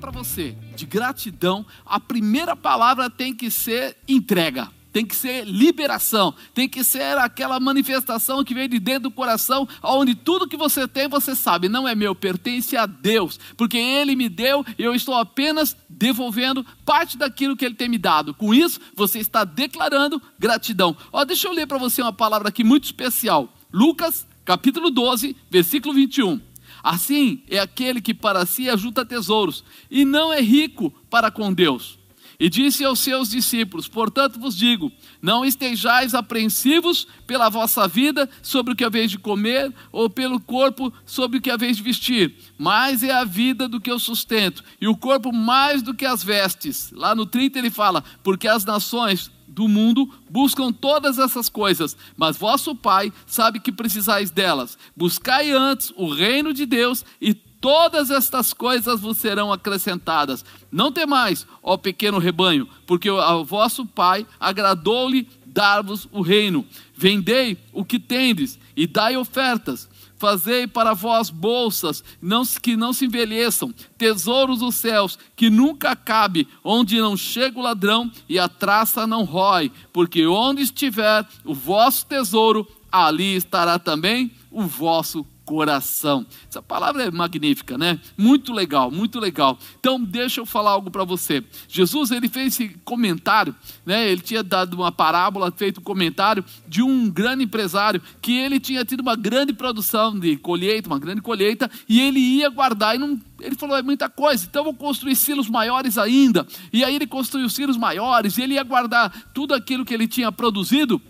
[0.00, 6.34] para você de gratidão, a primeira palavra tem que ser entrega tem que ser liberação,
[6.54, 10.86] tem que ser aquela manifestação que vem de dentro do coração, onde tudo que você
[10.88, 14.94] tem, você sabe, não é meu, pertence a Deus, porque Ele me deu e eu
[14.94, 18.34] estou apenas devolvendo parte daquilo que Ele tem me dado.
[18.34, 20.96] Com isso, você está declarando gratidão.
[21.12, 23.52] Ó, deixa eu ler para você uma palavra aqui muito especial.
[23.72, 26.49] Lucas, capítulo 12, versículo 21.
[26.82, 32.00] Assim é aquele que para si ajunta tesouros e não é rico para com Deus.
[32.40, 38.72] E disse aos seus discípulos: Portanto vos digo, não estejais apreensivos pela vossa vida sobre
[38.72, 42.34] o que haveis de comer, ou pelo corpo sobre o que haveis de vestir.
[42.56, 46.24] Mais é a vida do que o sustento, e o corpo mais do que as
[46.24, 46.90] vestes.
[46.92, 52.38] Lá no 30 ele fala: Porque as nações do mundo buscam todas essas coisas, mas
[52.38, 54.78] vosso Pai sabe que precisais delas.
[54.96, 60.42] Buscai antes o reino de Deus e todas estas coisas vos serão acrescentadas.
[60.72, 66.64] Não temais, ó pequeno rebanho, porque o vosso Pai agradou-lhe dar-vos o reino.
[66.96, 69.89] Vendei o que tendes e dai ofertas.
[70.20, 76.46] Fazei para vós bolsas não, que não se envelheçam, tesouros dos céus, que nunca cabe,
[76.62, 82.04] onde não chega o ladrão e a traça não rói, porque onde estiver o vosso
[82.04, 86.24] tesouro, ali estará também o vosso coração.
[86.48, 87.98] Essa palavra é magnífica, né?
[88.16, 89.58] Muito legal, muito legal.
[89.80, 91.42] Então, deixa eu falar algo para você.
[91.68, 93.52] Jesus, ele fez esse comentário,
[93.84, 94.08] né?
[94.08, 98.84] Ele tinha dado uma parábola, feito um comentário de um grande empresário que ele tinha
[98.84, 103.20] tido uma grande produção de colheita, uma grande colheita, e ele ia guardar e não
[103.40, 106.46] ele falou, é muita coisa, então vou construir silos maiores ainda.
[106.70, 110.30] E aí ele construiu silos maiores, e ele ia guardar tudo aquilo que ele tinha
[110.30, 111.00] produzido,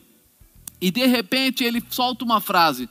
[0.80, 2.88] e de repente ele solta uma frase: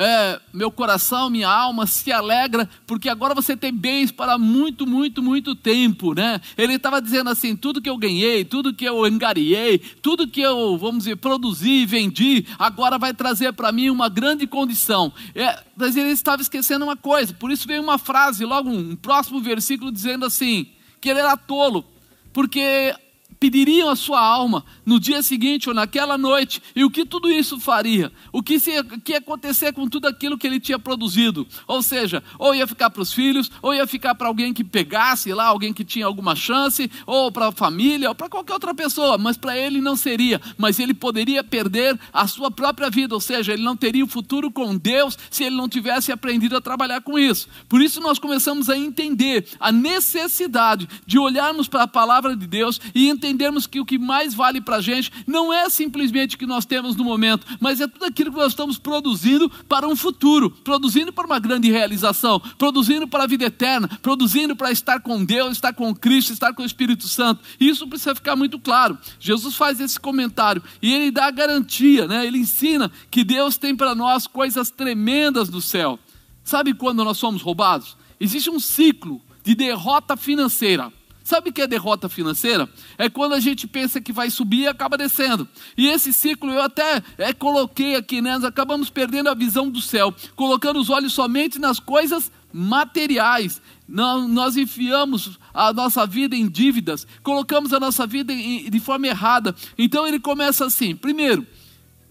[0.00, 5.20] é, meu coração, minha alma se alegra, porque agora você tem bens para muito, muito,
[5.20, 6.40] muito tempo, né?
[6.56, 10.78] Ele estava dizendo assim: tudo que eu ganhei, tudo que eu engariei, tudo que eu,
[10.78, 15.12] vamos dizer, produzi e vendi, agora vai trazer para mim uma grande condição.
[15.34, 19.40] É, mas ele estava esquecendo uma coisa, por isso veio uma frase, logo um próximo
[19.40, 20.68] versículo, dizendo assim:
[21.00, 21.84] que ele era tolo,
[22.32, 22.94] porque
[23.38, 27.58] pediriam a sua alma no dia seguinte ou naquela noite, e o que tudo isso
[27.60, 28.12] faria?
[28.32, 31.46] O que, se, que ia acontecer com tudo aquilo que ele tinha produzido?
[31.66, 35.32] Ou seja, ou ia ficar para os filhos, ou ia ficar para alguém que pegasse
[35.32, 39.18] lá, alguém que tinha alguma chance, ou para a família, ou para qualquer outra pessoa,
[39.18, 43.52] mas para ele não seria, mas ele poderia perder a sua própria vida, ou seja,
[43.52, 47.18] ele não teria o futuro com Deus se ele não tivesse aprendido a trabalhar com
[47.18, 47.48] isso.
[47.68, 52.80] Por isso nós começamos a entender a necessidade de olharmos para a palavra de Deus
[52.94, 56.38] e entender entendermos que o que mais vale para a gente não é simplesmente o
[56.38, 59.94] que nós temos no momento, mas é tudo aquilo que nós estamos produzindo para um
[59.94, 65.24] futuro, produzindo para uma grande realização, produzindo para a vida eterna, produzindo para estar com
[65.24, 67.42] Deus, estar com Cristo, estar com o Espírito Santo.
[67.60, 68.98] Isso precisa ficar muito claro.
[69.20, 72.26] Jesus faz esse comentário e ele dá a garantia, né?
[72.26, 75.98] ele ensina que Deus tem para nós coisas tremendas do céu.
[76.42, 77.96] Sabe quando nós somos roubados?
[78.18, 80.92] Existe um ciclo de derrota financeira.
[81.28, 82.66] Sabe o que é derrota financeira?
[82.96, 85.46] É quando a gente pensa que vai subir e acaba descendo.
[85.76, 88.32] E esse ciclo eu até é, coloquei aqui, né?
[88.32, 93.60] Nós acabamos perdendo a visão do céu, colocando os olhos somente nas coisas materiais.
[93.86, 99.06] Não, nós enfiamos a nossa vida em dívidas, colocamos a nossa vida em, de forma
[99.06, 99.54] errada.
[99.76, 101.46] Então ele começa assim: primeiro,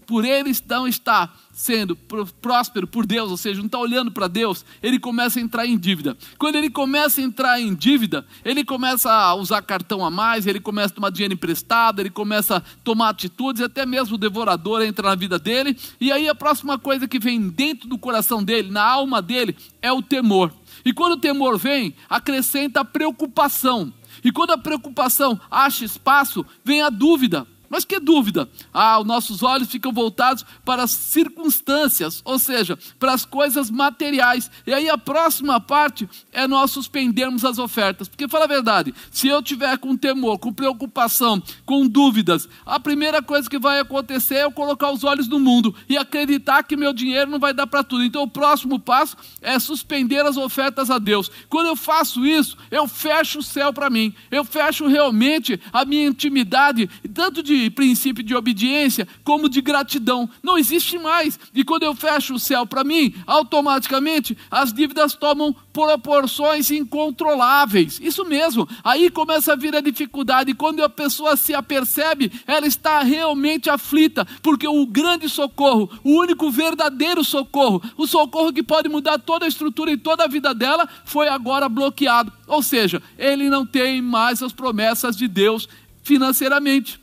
[0.08, 1.94] por ele não estar sendo
[2.40, 5.76] próspero por Deus, ou seja, não está olhando para Deus, ele começa a entrar em
[5.76, 6.16] dívida.
[6.38, 10.60] Quando ele começa a entrar em dívida, ele começa a usar cartão a mais, ele
[10.60, 15.10] começa a tomar dinheiro emprestado, ele começa a tomar atitudes, até mesmo o devorador entra
[15.10, 15.76] na vida dele.
[16.00, 19.92] E aí a próxima coisa que vem dentro do coração dele, na alma dele, é
[19.92, 20.50] o temor.
[20.86, 23.92] E quando o temor vem, acrescenta a preocupação.
[24.24, 27.46] E quando a preocupação acha espaço, vem a dúvida.
[27.68, 28.48] Mas que dúvida?
[28.72, 34.50] Ah, os nossos olhos ficam voltados para as circunstâncias, ou seja, para as coisas materiais.
[34.66, 38.08] E aí a próxima parte é nós suspendermos as ofertas.
[38.08, 43.22] Porque fala a verdade, se eu tiver com temor, com preocupação, com dúvidas, a primeira
[43.22, 46.92] coisa que vai acontecer é eu colocar os olhos no mundo e acreditar que meu
[46.92, 48.04] dinheiro não vai dar para tudo.
[48.04, 51.30] Então o próximo passo é suspender as ofertas a Deus.
[51.48, 54.14] Quando eu faço isso, eu fecho o céu para mim.
[54.30, 60.28] Eu fecho realmente a minha intimidade, tanto de princípio de obediência como de gratidão.
[60.42, 61.38] Não existe mais.
[61.54, 68.00] E quando eu fecho o céu para mim, automaticamente as dívidas tomam proporções incontroláveis.
[68.02, 68.68] Isso mesmo.
[68.82, 70.50] Aí começa a vir a dificuldade.
[70.50, 76.10] E quando a pessoa se apercebe, ela está realmente aflita, porque o grande socorro, o
[76.10, 80.54] único verdadeiro socorro, o socorro que pode mudar toda a estrutura e toda a vida
[80.54, 82.32] dela, foi agora bloqueado.
[82.46, 85.68] Ou seja, ele não tem mais as promessas de Deus
[86.02, 87.00] financeiramente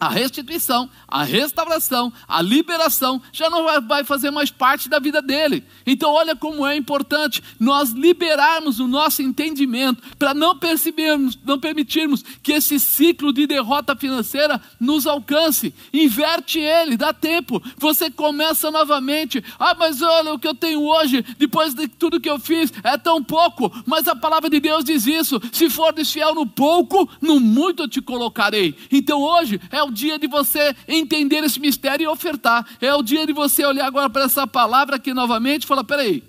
[0.00, 5.62] a restituição, a restauração, a liberação já não vai fazer mais parte da vida dele.
[5.86, 12.24] Então, olha como é importante nós liberarmos o nosso entendimento para não percebermos, não permitirmos
[12.42, 15.74] que esse ciclo de derrota financeira nos alcance.
[15.92, 17.62] Inverte ele, dá tempo.
[17.76, 19.44] Você começa novamente.
[19.58, 22.96] Ah, mas olha o que eu tenho hoje, depois de tudo que eu fiz, é
[22.96, 23.70] tão pouco.
[23.84, 28.00] Mas a palavra de Deus diz isso: se for desfiel no pouco, no muito te
[28.00, 28.74] colocarei.
[28.90, 32.64] Então, hoje é o o dia de você entender esse mistério e ofertar.
[32.80, 36.22] É o dia de você olhar agora para essa palavra aqui novamente e falar: peraí,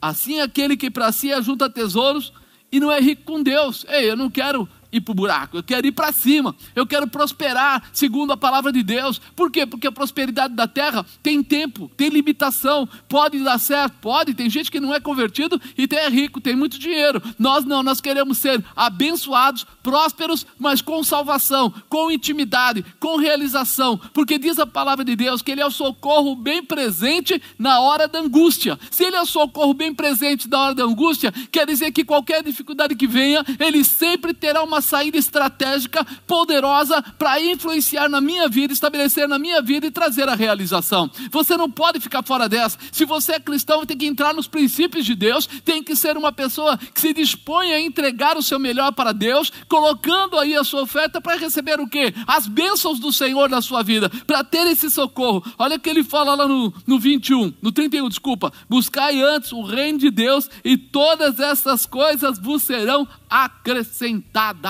[0.00, 2.32] assim aquele que para si ajunta tesouros
[2.72, 3.84] e não é rico com Deus.
[3.88, 7.06] Ei, eu não quero ir para o buraco, eu quero ir para cima, eu quero
[7.06, 9.20] prosperar segundo a palavra de Deus.
[9.36, 9.66] Por quê?
[9.66, 14.34] Porque a prosperidade da terra tem tempo, tem limitação, pode dar certo, pode.
[14.34, 17.22] Tem gente que não é convertido e é rico, tem muito dinheiro.
[17.38, 24.38] Nós não, nós queremos ser abençoados, prósperos, mas com salvação, com intimidade, com realização, porque
[24.38, 28.20] diz a palavra de Deus que Ele é o socorro bem presente na hora da
[28.20, 28.78] angústia.
[28.90, 32.42] Se Ele é o socorro bem presente na hora da angústia, quer dizer que qualquer
[32.42, 38.72] dificuldade que venha, Ele sempre terá uma saída estratégica poderosa para influenciar na minha vida,
[38.72, 41.10] estabelecer na minha vida e trazer a realização.
[41.30, 42.78] Você não pode ficar fora dessa.
[42.92, 46.32] Se você é cristão, tem que entrar nos princípios de Deus, tem que ser uma
[46.32, 50.82] pessoa que se dispõe a entregar o seu melhor para Deus, colocando aí a sua
[50.82, 52.14] oferta para receber o quê?
[52.26, 55.44] As bênçãos do Senhor na sua vida, para ter esse socorro.
[55.58, 58.52] Olha o que ele fala lá no, no 21, no 31, desculpa.
[58.68, 64.69] Buscai antes o reino de Deus e todas essas coisas vos serão acrescentadas.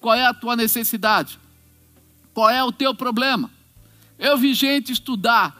[0.00, 1.38] Qual é a tua necessidade?
[2.32, 3.50] Qual é o teu problema?
[4.18, 5.58] Eu vi gente estudar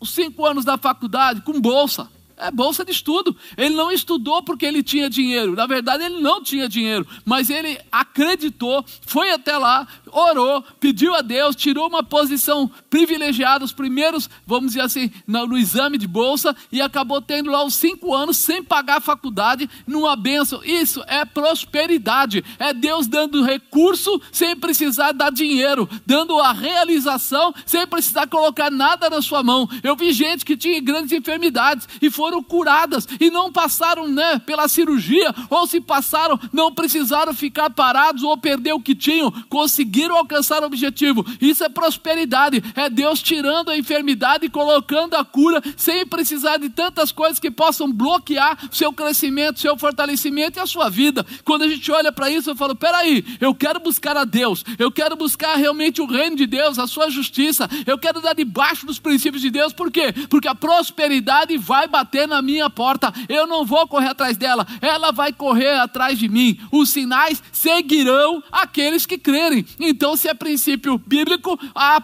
[0.00, 2.08] os cinco anos da faculdade com bolsa.
[2.36, 3.36] É bolsa de estudo.
[3.56, 5.56] Ele não estudou porque ele tinha dinheiro.
[5.56, 7.06] Na verdade, ele não tinha dinheiro.
[7.24, 13.72] Mas ele acreditou, foi até lá, orou, pediu a Deus, tirou uma posição privilegiada, os
[13.72, 18.14] primeiros, vamos dizer assim, no, no exame de bolsa, e acabou tendo lá os cinco
[18.14, 20.62] anos sem pagar a faculdade, numa benção.
[20.64, 22.44] Isso é prosperidade.
[22.58, 29.10] É Deus dando recurso sem precisar dar dinheiro, dando a realização sem precisar colocar nada
[29.10, 29.68] na sua mão.
[29.82, 34.68] Eu vi gente que tinha grandes enfermidades e foram curadas e não passaram né, pela
[34.68, 40.62] cirurgia, ou se passaram, não precisaram ficar parados ou perder o que tinham, conseguiram alcançar
[40.62, 41.24] o objetivo.
[41.40, 46.68] Isso é prosperidade, é Deus tirando a enfermidade e colocando a cura, sem precisar de
[46.68, 51.24] tantas coisas que possam bloquear seu crescimento, seu fortalecimento e a sua vida.
[51.44, 54.90] Quando a gente olha para isso, eu falo: peraí, eu quero buscar a Deus, eu
[54.90, 58.98] quero buscar realmente o reino de Deus, a sua justiça, eu quero dar debaixo dos
[58.98, 60.12] princípios de Deus, por quê?
[60.28, 65.10] Porque a prosperidade vai bater na minha porta, eu não vou correr atrás dela, ela
[65.12, 66.58] vai correr atrás de mim.
[66.70, 69.64] Os sinais seguirão aqueles que crerem.
[69.88, 71.98] Então, se é princípio bíblico, a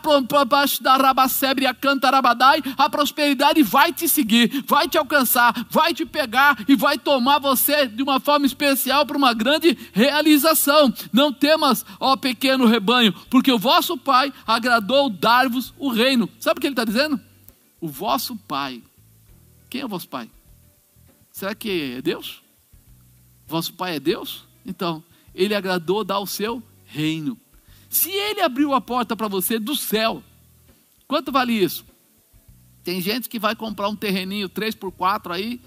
[0.81, 6.65] da rabacebre a cantarabadai, a prosperidade vai te seguir, vai te alcançar, vai te pegar
[6.69, 10.93] e vai tomar você de uma forma especial para uma grande realização.
[11.13, 16.29] Não temas, ó pequeno rebanho, porque o vosso Pai agradou dar-vos o reino.
[16.39, 17.21] Sabe o que ele está dizendo?
[17.81, 18.83] O vosso Pai
[19.75, 20.31] quem é o vosso pai?
[21.33, 22.45] Será que é Deus?
[23.45, 24.45] Vosso pai é Deus?
[24.65, 25.03] Então,
[25.35, 27.37] ele agradou dar o seu reino.
[27.95, 30.21] Se ele abriu a porta para você do céu,
[31.07, 31.87] quanto vale isso?
[32.83, 35.61] Tem gente que vai comprar um terreninho 3 por 4 aí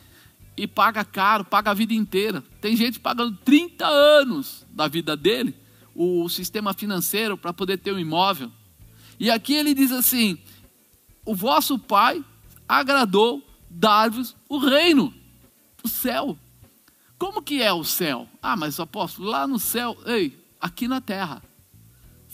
[0.57, 2.43] e paga caro, paga a vida inteira.
[2.59, 5.55] Tem gente pagando 30 anos da vida dele,
[5.95, 8.51] o sistema financeiro, para poder ter um imóvel.
[9.17, 10.37] E aqui ele diz assim:
[11.23, 12.21] o vosso pai
[12.67, 15.13] agradou dar-vos o reino,
[15.81, 16.37] o céu.
[17.17, 18.27] Como que é o céu?
[18.41, 21.41] Ah, mas apóstolo, lá no céu, ei, aqui na terra.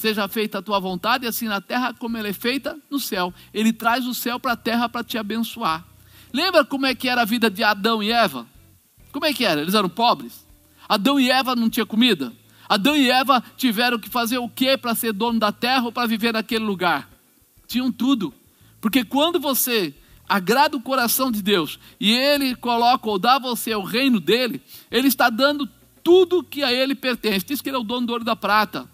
[0.03, 3.33] Seja feita a tua vontade, assim na terra como ela é feita no céu.
[3.53, 5.81] Ele traz o céu para a terra para te abençoar.
[6.33, 8.45] Lembra como é que era a vida de Adão e Eva?
[9.13, 9.61] Como é que era?
[9.61, 10.45] Eles eram pobres.
[10.89, 12.33] Adão e Eva não tinham comida.
[12.67, 16.05] Adão e Eva tiveram que fazer o que para ser dono da terra ou para
[16.05, 17.09] viver naquele lugar?
[17.65, 18.33] Tinham tudo.
[18.81, 19.95] Porque quando você
[20.27, 24.61] agrada o coração de Deus e Ele coloca ou dá a você o reino dele,
[24.91, 25.65] Ele está dando
[26.03, 27.45] tudo que a Ele pertence.
[27.45, 28.91] Diz que Ele é o dono do ouro da prata.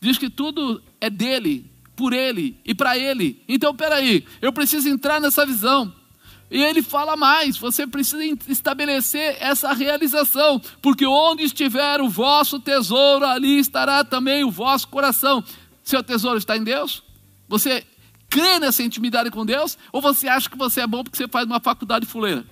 [0.00, 3.42] Diz que tudo é dele, por ele e para ele.
[3.48, 5.92] Então, peraí, eu preciso entrar nessa visão.
[6.50, 13.24] E ele fala mais: você precisa estabelecer essa realização, porque onde estiver o vosso tesouro,
[13.24, 15.42] ali estará também o vosso coração.
[15.82, 17.02] Seu tesouro está em Deus?
[17.48, 17.84] Você
[18.28, 19.76] crê nessa intimidade com Deus?
[19.92, 22.44] Ou você acha que você é bom porque você faz uma faculdade fuleira?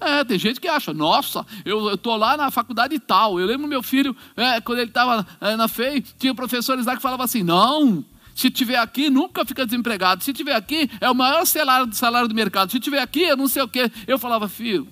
[0.00, 3.40] É, tem gente que acha, nossa, eu estou lá na faculdade tal.
[3.40, 7.02] Eu lembro meu filho, é, quando ele estava é, na FEI, tinha professores lá que
[7.02, 10.22] falavam assim: não, se tiver aqui, nunca fica desempregado.
[10.22, 12.70] Se tiver aqui, é o maior salário, salário do mercado.
[12.70, 13.90] Se tiver aqui, eu não sei o quê.
[14.06, 14.86] Eu falava, filho,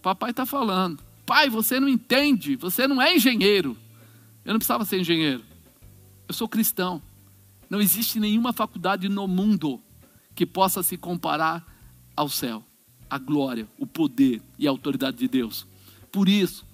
[0.00, 1.02] papai está falando.
[1.26, 3.76] Pai, você não entende, você não é engenheiro.
[4.44, 5.42] Eu não precisava ser engenheiro.
[6.28, 7.02] Eu sou cristão.
[7.68, 9.80] Não existe nenhuma faculdade no mundo
[10.34, 11.64] que possa se comparar
[12.16, 12.64] ao céu
[13.10, 15.66] a glória, o poder e a autoridade de Deus.
[16.12, 16.64] Por isso,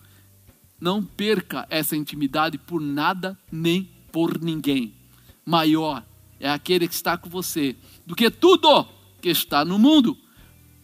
[0.80, 4.94] não perca essa intimidade por nada nem por ninguém.
[5.44, 6.04] Maior
[6.38, 7.74] é aquele que está com você
[8.04, 8.86] do que tudo
[9.20, 10.16] que está no mundo.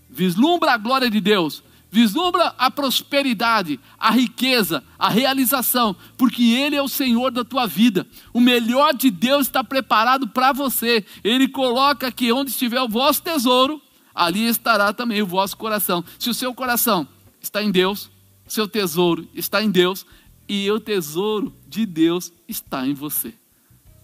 [0.08, 6.82] Vislumbra a glória de Deus, vislumbra a prosperidade, a riqueza, a realização, porque Ele é
[6.82, 8.06] o Senhor da tua vida.
[8.32, 11.04] O melhor de Deus está preparado para você.
[11.22, 13.80] Ele coloca que onde estiver o vosso tesouro,
[14.14, 16.04] ali estará também o vosso coração.
[16.18, 17.06] Se o seu coração
[17.40, 18.10] está em Deus,
[18.46, 20.04] seu tesouro está em Deus,
[20.48, 23.32] e o tesouro de Deus está em você.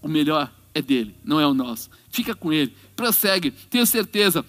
[0.01, 1.89] O melhor é dele, não é o nosso.
[2.09, 4.43] Fica com ele, prossegue, tenha certeza,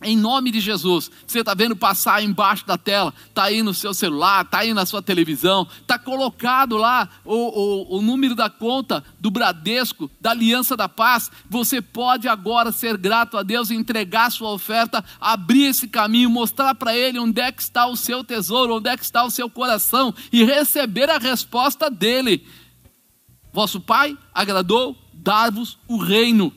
[0.00, 3.92] em nome de Jesus, você está vendo passar embaixo da tela, está aí no seu
[3.92, 9.02] celular, está aí na sua televisão, está colocado lá o, o, o, número da conta
[9.18, 11.30] do Bradesco, da Aliança da Paz.
[11.50, 16.96] Você pode agora ser grato a Deus, entregar sua oferta, abrir esse caminho, mostrar para
[16.96, 20.14] Ele onde é que está o seu tesouro, onde é que está o seu coração
[20.32, 22.46] e receber a resposta dele.
[23.52, 26.52] Vosso Pai agradou dar-vos o reino.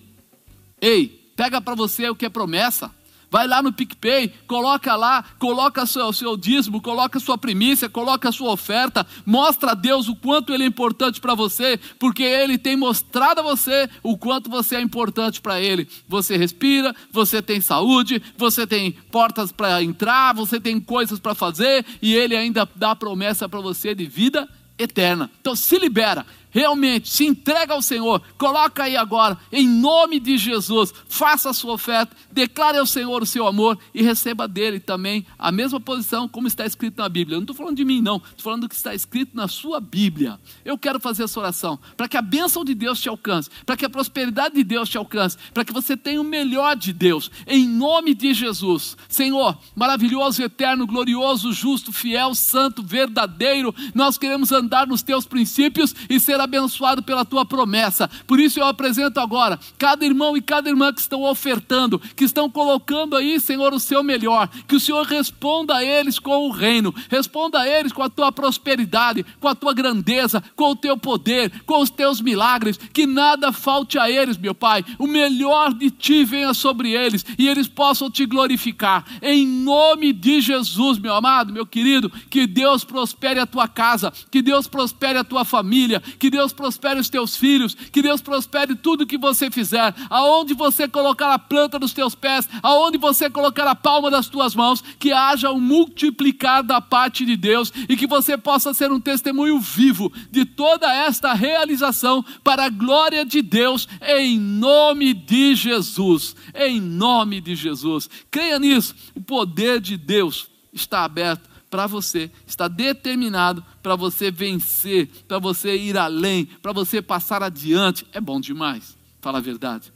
[0.79, 2.91] Ei, pega para você o que é promessa.
[3.31, 8.51] Vai lá no PicPay, coloca lá, coloca seu, seu dízimo, coloca sua primícia, coloca sua
[8.51, 13.39] oferta, mostra a Deus o quanto Ele é importante para você, porque Ele tem mostrado
[13.39, 15.87] a você o quanto você é importante para Ele.
[16.09, 21.85] Você respira, você tem saúde, você tem portas para entrar, você tem coisas para fazer,
[22.01, 24.45] e Ele ainda dá promessa para você de vida
[24.77, 25.29] eterna.
[25.39, 30.93] Então se libera, realmente se entrega ao Senhor, coloca aí agora, em nome de Jesus,
[31.07, 35.51] faça a sua oferta, declare ao Senhor o seu amor e receba dele também a
[35.51, 37.35] mesma posição como está escrito na Bíblia.
[37.35, 39.79] Eu não estou falando de mim, não, estou falando do que está escrito na sua
[39.79, 40.39] Bíblia.
[40.65, 43.85] Eu quero fazer essa oração para que a bênção de Deus te alcance, para que
[43.85, 47.67] a prosperidade de Deus te alcance, para que você tenha o melhor de Deus, em
[47.67, 48.97] nome de Jesus.
[49.07, 56.19] Senhor, maravilhoso, eterno, glorioso, justo, fiel, santo, verdadeiro, nós queremos andar nos teus princípios e
[56.19, 58.09] ser abençoado pela tua promessa.
[58.27, 62.49] Por isso eu apresento agora cada irmão e cada irmã que estão ofertando, que estão
[62.49, 64.47] colocando aí, Senhor, o seu melhor.
[64.67, 68.31] Que o Senhor responda a eles com o reino, responda a eles com a tua
[68.31, 72.77] prosperidade, com a tua grandeza, com o teu poder, com os teus milagres.
[72.77, 74.83] Que nada falte a eles, meu Pai.
[74.97, 79.05] O melhor de ti venha sobre eles e eles possam te glorificar.
[79.21, 84.41] Em nome de Jesus, meu amado, meu querido, que Deus prospere a tua casa, que
[84.41, 89.05] Deus prospere a tua família, que Deus prospere os teus filhos, que Deus prospere tudo
[89.05, 93.75] que você fizer, aonde você colocar a planta dos teus pés, aonde você colocar a
[93.75, 98.37] palma das tuas mãos, que haja um multiplicar da parte de Deus e que você
[98.37, 104.39] possa ser um testemunho vivo de toda esta realização para a glória de Deus, em
[104.39, 106.35] nome de Jesus.
[106.55, 108.09] Em nome de Jesus.
[108.31, 115.07] Creia nisso, o poder de Deus está aberto para você, está determinado para você vencer,
[115.25, 118.05] para você ir além, para você passar adiante.
[118.11, 119.91] É bom demais, fala a verdade.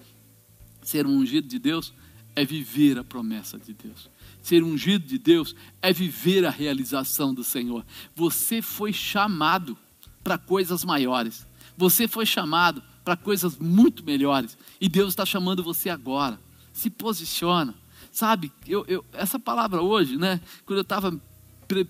[0.82, 1.94] Ser um ungido de Deus
[2.34, 4.10] é viver a promessa de Deus.
[4.42, 7.86] Ser ungido de Deus é viver a realização do Senhor.
[8.16, 9.78] Você foi chamado
[10.24, 11.46] para coisas maiores.
[11.76, 14.58] Você foi chamado para coisas muito melhores.
[14.80, 16.40] E Deus está chamando você agora.
[16.72, 17.76] Se posiciona.
[18.12, 20.40] Sabe, eu, eu, essa palavra hoje, né?
[20.66, 21.20] Quando eu estava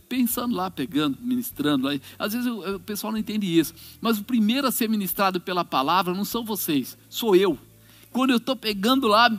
[0.07, 1.87] pensando lá, pegando, ministrando.
[1.87, 1.93] Lá.
[2.17, 3.73] Às vezes o pessoal não entende isso.
[4.01, 7.57] Mas o primeiro a ser ministrado pela palavra não são vocês, sou eu.
[8.11, 9.29] Quando eu estou pegando lá,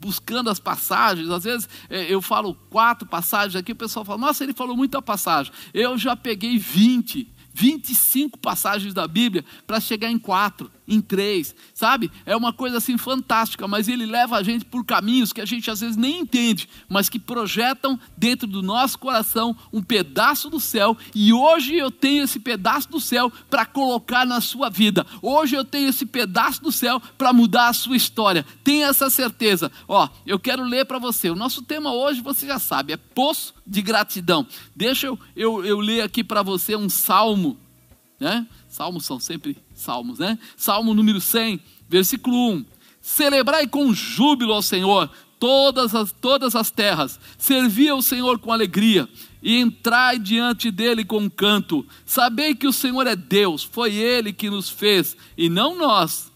[0.00, 4.42] buscando as passagens, às vezes é, eu falo quatro passagens aqui, o pessoal fala, nossa,
[4.42, 5.52] ele falou muita passagem.
[5.74, 12.10] Eu já peguei 20, 25 passagens da Bíblia para chegar em quatro em três, sabe?
[12.26, 15.70] É uma coisa assim fantástica, mas ele leva a gente por caminhos que a gente
[15.70, 20.96] às vezes nem entende, mas que projetam dentro do nosso coração um pedaço do céu,
[21.14, 25.06] e hoje eu tenho esse pedaço do céu para colocar na sua vida.
[25.22, 28.44] Hoje eu tenho esse pedaço do céu para mudar a sua história.
[28.64, 29.70] Tenha essa certeza.
[29.86, 31.30] Ó, eu quero ler para você.
[31.30, 34.46] O nosso tema hoje, você já sabe, é poço de gratidão.
[34.74, 37.56] Deixa eu, eu, eu ler aqui para você um salmo,
[38.20, 38.46] né?
[38.68, 40.38] Salmos são sempre salmos, né?
[40.56, 41.58] Salmo número 100,
[41.88, 42.64] versículo 1.
[43.00, 45.10] Celebrai com júbilo ao Senhor
[45.40, 49.08] todas as, todas as terras, servi ao Senhor com alegria
[49.42, 51.84] e entrai diante dele com canto.
[52.04, 56.30] Sabei que o Senhor é Deus, foi ele que nos fez e não nós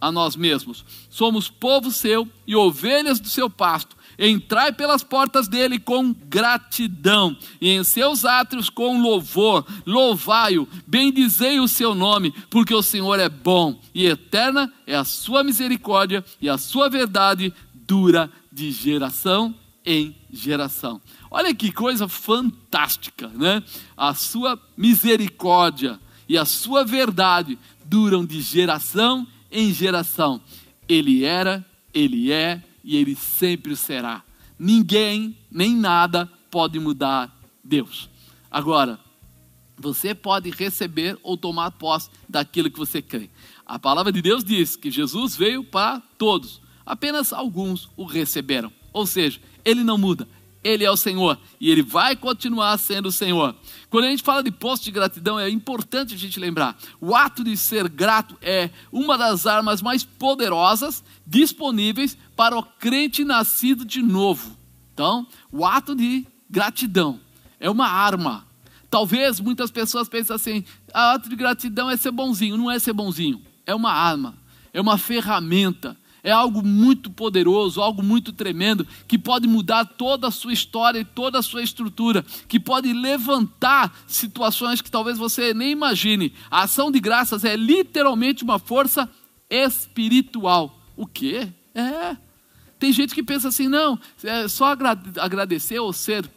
[0.00, 0.84] a nós mesmos.
[1.10, 3.97] Somos povo seu e ovelhas do seu pasto.
[4.18, 9.64] Entrai pelas portas dele com gratidão, e em seus átrios com louvor.
[9.86, 15.44] Louvai-o, bendizei o seu nome, porque o Senhor é bom, e eterna é a sua
[15.44, 19.54] misericórdia, e a sua verdade dura de geração
[19.86, 21.00] em geração.
[21.30, 23.62] Olha que coisa fantástica, né?
[23.96, 25.98] A sua misericórdia
[26.28, 30.40] e a sua verdade duram de geração em geração.
[30.86, 34.22] Ele era, ele é e ele sempre será.
[34.58, 38.08] Ninguém, nem nada pode mudar Deus.
[38.50, 38.98] Agora,
[39.76, 43.30] você pode receber ou tomar posse daquilo que você crê.
[43.64, 48.72] A palavra de Deus diz que Jesus veio para todos, apenas alguns o receberam.
[48.92, 50.26] Ou seja, ele não muda,
[50.62, 53.54] ele é o Senhor e Ele vai continuar sendo o Senhor.
[53.88, 57.44] Quando a gente fala de posto de gratidão, é importante a gente lembrar: o ato
[57.44, 64.02] de ser grato é uma das armas mais poderosas disponíveis para o crente nascido de
[64.02, 64.56] novo.
[64.92, 67.20] Então, o ato de gratidão
[67.60, 68.46] é uma arma.
[68.90, 72.56] Talvez muitas pessoas pensem assim: o ato de gratidão é ser bonzinho.
[72.56, 74.36] Não é ser bonzinho, é uma arma,
[74.72, 80.30] é uma ferramenta é algo muito poderoso, algo muito tremendo, que pode mudar toda a
[80.30, 85.72] sua história e toda a sua estrutura, que pode levantar situações que talvez você nem
[85.72, 86.32] imagine.
[86.50, 89.08] A ação de graças é literalmente uma força
[89.48, 90.78] espiritual.
[90.96, 91.48] O quê?
[91.74, 92.16] É.
[92.78, 94.76] Tem gente que pensa assim, não, é só
[95.18, 96.28] agradecer ou ser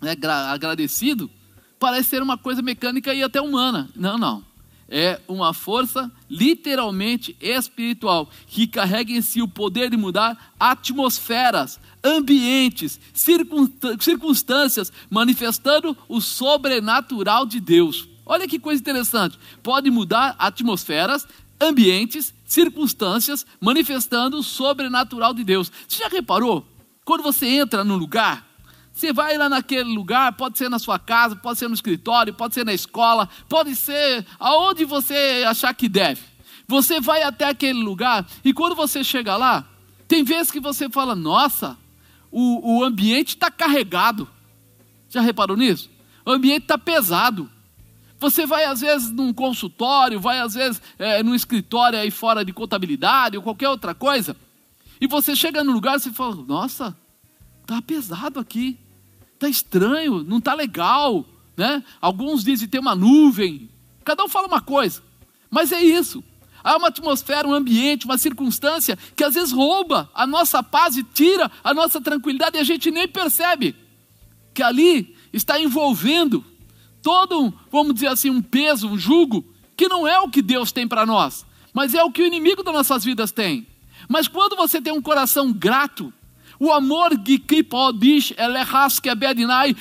[0.00, 0.14] né,
[0.50, 1.30] agradecido
[1.78, 3.88] parece ser uma coisa mecânica e até humana.
[3.94, 4.47] Não, não
[4.88, 12.98] é uma força literalmente espiritual que carrega em si o poder de mudar atmosferas, ambientes,
[13.98, 18.08] circunstâncias, manifestando o sobrenatural de Deus.
[18.24, 19.38] Olha que coisa interessante.
[19.62, 21.26] Pode mudar atmosferas,
[21.60, 25.70] ambientes, circunstâncias, manifestando o sobrenatural de Deus.
[25.86, 26.66] Você já reparou?
[27.04, 28.47] Quando você entra num lugar,
[28.98, 32.54] você vai lá naquele lugar, pode ser na sua casa, pode ser no escritório, pode
[32.54, 36.20] ser na escola, pode ser aonde você achar que deve.
[36.66, 39.64] Você vai até aquele lugar e quando você chega lá,
[40.08, 41.78] tem vezes que você fala: Nossa,
[42.28, 44.28] o, o ambiente está carregado.
[45.08, 45.88] Já reparou nisso?
[46.26, 47.48] O ambiente está pesado.
[48.18, 52.52] Você vai às vezes num consultório, vai às vezes é, num escritório aí fora de
[52.52, 54.36] contabilidade ou qualquer outra coisa,
[55.00, 56.96] e você chega no lugar e você fala: Nossa,
[57.62, 58.76] está pesado aqui
[59.38, 61.24] está estranho, não está legal.
[61.56, 61.82] Né?
[62.00, 63.70] Alguns dizem ter uma nuvem.
[64.04, 65.02] Cada um fala uma coisa.
[65.50, 66.22] Mas é isso.
[66.62, 71.04] Há uma atmosfera, um ambiente, uma circunstância que às vezes rouba a nossa paz e
[71.04, 73.74] tira a nossa tranquilidade e a gente nem percebe
[74.52, 76.44] que ali está envolvendo
[77.00, 79.44] todo um, vamos dizer assim, um peso, um jugo,
[79.76, 82.62] que não é o que Deus tem para nós, mas é o que o inimigo
[82.64, 83.66] das nossas vidas tem.
[84.08, 86.12] Mas quando você tem um coração grato,
[86.60, 87.38] o amor de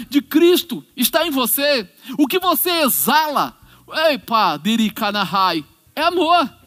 [0.10, 1.90] de Cristo está em você.
[2.18, 3.58] O que você exala,
[4.10, 6.58] eipa, dirikanahai, é amor.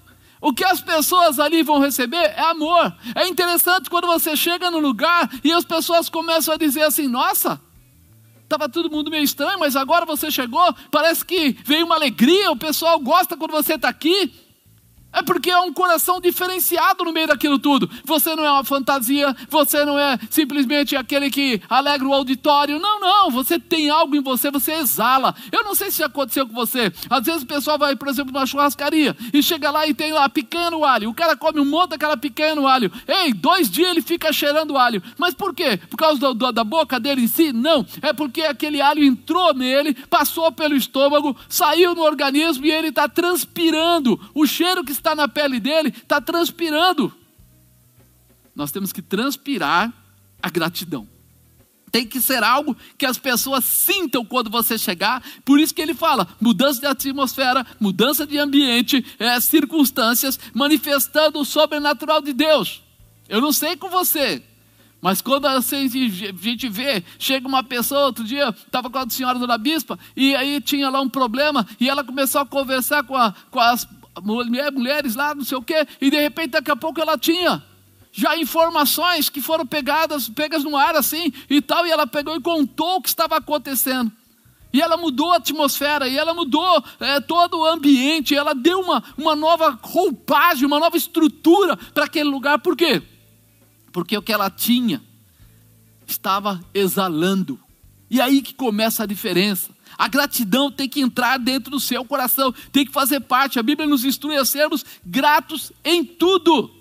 [0.40, 2.94] O que as pessoas ali vão receber é amor.
[3.14, 7.60] É interessante quando você chega no lugar e as pessoas começam a dizer assim: nossa,
[8.42, 12.56] estava todo mundo meio estranho, mas agora você chegou, parece que veio uma alegria, o
[12.56, 14.32] pessoal gosta quando você está aqui.
[15.12, 17.90] É porque é um coração diferenciado no meio daquilo tudo.
[18.04, 22.78] Você não é uma fantasia, você não é simplesmente aquele que alegra o auditório.
[22.78, 25.34] Não, não, você tem algo em você, você exala.
[25.50, 26.92] Eu não sei se aconteceu com você.
[27.08, 30.28] Às vezes o pessoal vai, por exemplo, numa churrascaria e chega lá e tem lá
[30.28, 31.10] picanha no alho.
[31.10, 32.92] O cara come um monte daquela picanha no alho.
[33.08, 35.02] Ei, dois dias ele fica cheirando alho.
[35.18, 35.76] Mas por quê?
[35.90, 37.52] Por causa do, do, da boca dele em si?
[37.52, 37.84] Não.
[38.00, 43.08] É porque aquele alho entrou nele, passou pelo estômago, saiu no organismo e ele está
[43.08, 44.20] transpirando.
[44.32, 47.12] O cheiro que está na pele dele está transpirando.
[48.54, 49.92] Nós temos que transpirar
[50.42, 51.08] a gratidão.
[51.90, 55.22] Tem que ser algo que as pessoas sintam quando você chegar.
[55.44, 61.44] Por isso que ele fala: mudança de atmosfera, mudança de ambiente, é, circunstâncias, manifestando o
[61.44, 62.82] sobrenatural de Deus.
[63.28, 64.42] Eu não sei com você,
[65.00, 69.56] mas quando a gente vê, chega uma pessoa, outro dia, estava com a senhora Dona
[69.56, 73.60] Bispa, e aí tinha lá um problema, e ela começou a conversar com, a, com
[73.60, 73.86] as
[74.22, 77.62] mulheres lá, não sei o quê, e de repente, daqui a pouco ela tinha
[78.12, 82.40] já informações que foram pegadas, pegas no ar assim e tal, e ela pegou e
[82.40, 84.10] contou o que estava acontecendo.
[84.72, 89.02] E ela mudou a atmosfera, e ela mudou é, todo o ambiente, ela deu uma,
[89.16, 92.60] uma nova roupagem, uma nova estrutura para aquele lugar.
[92.60, 93.02] Por quê?
[93.92, 95.02] Porque o que ela tinha
[96.06, 97.58] estava exalando.
[98.08, 99.70] E aí que começa a diferença.
[100.00, 103.58] A gratidão tem que entrar dentro do seu coração, tem que fazer parte.
[103.58, 106.74] A Bíblia nos instrui a sermos gratos em tudo.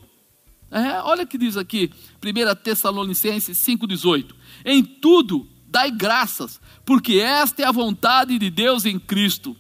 [0.72, 1.92] É, olha o que diz aqui,
[2.24, 8.98] 1 Tessalonicenses 5,18: Em tudo dai graças, porque esta é a vontade de Deus em
[8.98, 9.54] Cristo,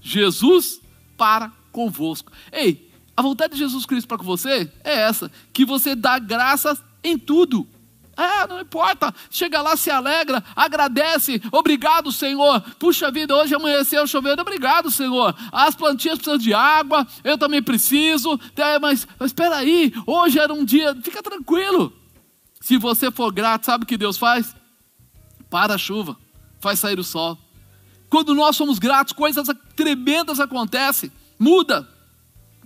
[0.00, 0.80] Jesus
[1.16, 2.32] para convosco.
[2.50, 6.82] Ei, a vontade de Jesus Cristo para com você é essa: que você dá graças
[7.04, 7.68] em tudo.
[8.20, 9.14] É, não importa.
[9.30, 11.40] Chega lá, se alegra, agradece.
[11.50, 12.60] Obrigado, Senhor.
[12.78, 14.42] Puxa vida, hoje amanheceu chovendo.
[14.42, 15.34] Obrigado, Senhor.
[15.50, 18.38] As plantinhas precisam de água, eu também preciso.
[18.82, 20.94] Mas, mas espera aí, hoje era um dia.
[21.02, 21.90] Fica tranquilo.
[22.60, 24.54] Se você for grato, sabe o que Deus faz?
[25.48, 26.14] Para a chuva,
[26.60, 27.38] faz sair o sol.
[28.10, 31.10] Quando nós somos gratos, coisas tremendas acontecem.
[31.38, 31.88] Muda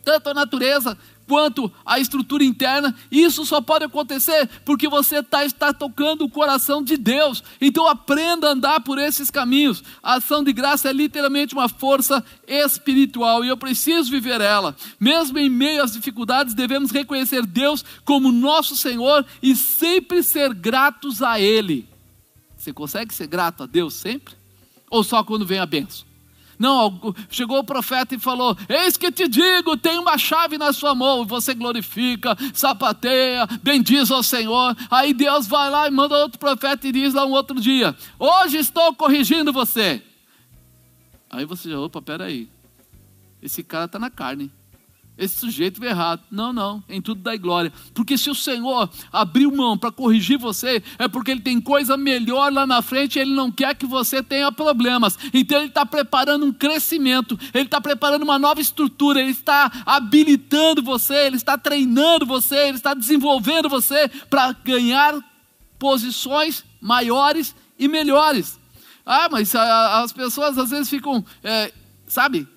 [0.04, 2.94] tanto a natureza quanto a estrutura interna.
[3.10, 7.42] Isso só pode acontecer porque você tá, está tocando o coração de Deus.
[7.60, 9.82] Então aprenda a andar por esses caminhos.
[10.02, 14.76] A ação de graça é literalmente uma força espiritual e eu preciso viver ela.
[14.98, 21.22] Mesmo em meio às dificuldades, devemos reconhecer Deus como nosso Senhor e sempre ser gratos
[21.22, 21.88] a Ele.
[22.56, 24.34] Você consegue ser grato a Deus sempre?
[24.90, 26.13] Ou só quando vem a benção?
[26.58, 30.94] Não, chegou o profeta e falou: Eis que te digo, tem uma chave na sua
[30.94, 31.24] mão.
[31.24, 34.76] Você glorifica, sapateia, bendiz ao Senhor.
[34.90, 38.58] Aí Deus vai lá e manda outro profeta e diz lá um outro dia: Hoje
[38.58, 40.02] estou corrigindo você.
[41.30, 42.48] Aí você já, opa, peraí.
[43.42, 44.50] Esse cara está na carne
[45.16, 46.22] esse sujeito veio errado.
[46.30, 47.72] Não, não, em tudo dá glória.
[47.94, 52.52] Porque se o Senhor abriu mão para corrigir você, é porque Ele tem coisa melhor
[52.52, 55.16] lá na frente e Ele não quer que você tenha problemas.
[55.32, 60.82] Então Ele está preparando um crescimento, Ele está preparando uma nova estrutura, Ele está habilitando
[60.82, 65.14] você, Ele está treinando você, Ele está desenvolvendo você para ganhar
[65.78, 68.58] posições maiores e melhores.
[69.06, 71.72] Ah, mas as pessoas às vezes ficam, é,
[72.08, 72.48] sabe,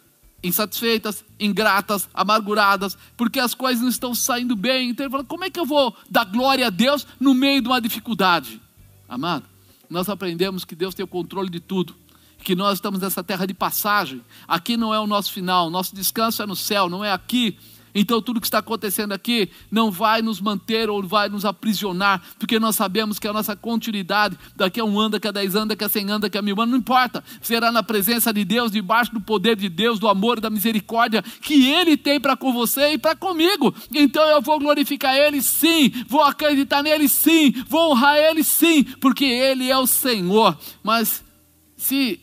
[0.41, 4.89] insatisfeitas, ingratas, amarguradas, porque as coisas não estão saindo bem.
[4.89, 7.67] Então ele fala: como é que eu vou dar glória a Deus no meio de
[7.67, 8.61] uma dificuldade?
[9.07, 9.45] Amado,
[9.89, 11.95] nós aprendemos que Deus tem o controle de tudo,
[12.39, 14.21] que nós estamos nessa terra de passagem.
[14.47, 17.57] Aqui não é o nosso final, nosso descanso é no céu, não é aqui
[17.99, 22.59] então tudo que está acontecendo aqui não vai nos manter ou vai nos aprisionar, porque
[22.59, 25.83] nós sabemos que a nossa continuidade, daqui a um ano, daqui a dez anos, daqui
[25.83, 29.11] a cem anos, daqui a mil anos, não importa, será na presença de Deus, debaixo
[29.11, 32.93] do poder de Deus, do amor e da misericórdia que Ele tem para com você
[32.93, 33.73] e para comigo.
[33.91, 39.25] Então eu vou glorificar Ele sim, vou acreditar nele sim, vou honrar Ele sim, porque
[39.25, 40.55] Ele é o Senhor.
[40.83, 41.23] Mas
[41.75, 42.19] se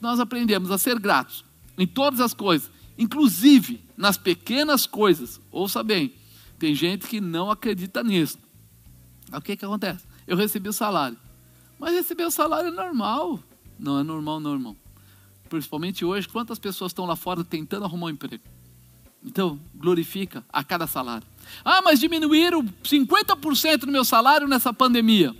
[0.00, 1.44] nós aprendemos a ser gratos
[1.76, 5.40] em todas as coisas, inclusive nas pequenas coisas.
[5.50, 6.12] Ouça bem,
[6.58, 8.38] tem gente que não acredita nisso.
[9.32, 10.04] O que, que acontece?
[10.26, 11.16] Eu recebi o salário.
[11.78, 13.40] Mas receber o salário é normal.
[13.78, 14.76] Não é normal, não, irmão.
[15.48, 18.44] Principalmente hoje, quantas pessoas estão lá fora tentando arrumar um emprego?
[19.24, 21.26] Então, glorifica a cada salário.
[21.64, 25.34] Ah, mas diminuíram 50% do meu salário nessa pandemia.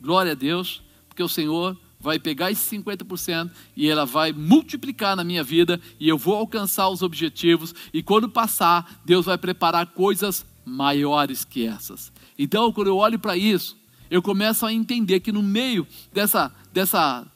[0.00, 5.24] Glória a Deus, porque o Senhor vai pegar esse 50% e ela vai multiplicar na
[5.24, 10.44] minha vida e eu vou alcançar os objetivos e quando passar, Deus vai preparar coisas
[10.66, 12.12] maiores que essas.
[12.38, 13.74] Então, quando eu olho para isso,
[14.10, 17.26] eu começo a entender que no meio dessa, dessa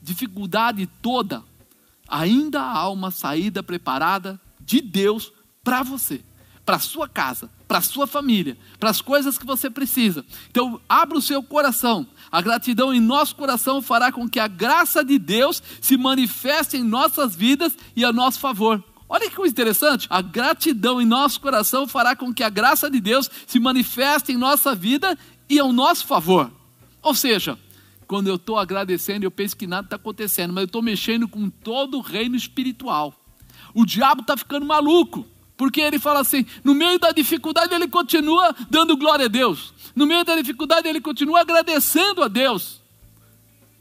[0.00, 1.42] dificuldade toda,
[2.06, 5.32] ainda há uma saída preparada de Deus
[5.64, 6.20] para você,
[6.64, 10.24] para sua casa, para sua família, para as coisas que você precisa.
[10.48, 15.04] Então, abra o seu coração a gratidão em nosso coração fará com que a graça
[15.04, 18.82] de Deus se manifeste em nossas vidas e a nosso favor.
[19.06, 20.06] Olha que coisa interessante.
[20.08, 24.38] A gratidão em nosso coração fará com que a graça de Deus se manifeste em
[24.38, 26.50] nossa vida e ao nosso favor.
[27.02, 27.58] Ou seja,
[28.06, 31.50] quando eu estou agradecendo, eu penso que nada está acontecendo, mas eu estou mexendo com
[31.50, 33.14] todo o reino espiritual.
[33.74, 35.26] O diabo está ficando maluco.
[35.56, 39.72] Porque ele fala assim: no meio da dificuldade ele continua dando glória a Deus.
[39.94, 42.80] no meio da dificuldade, ele continua agradecendo a Deus.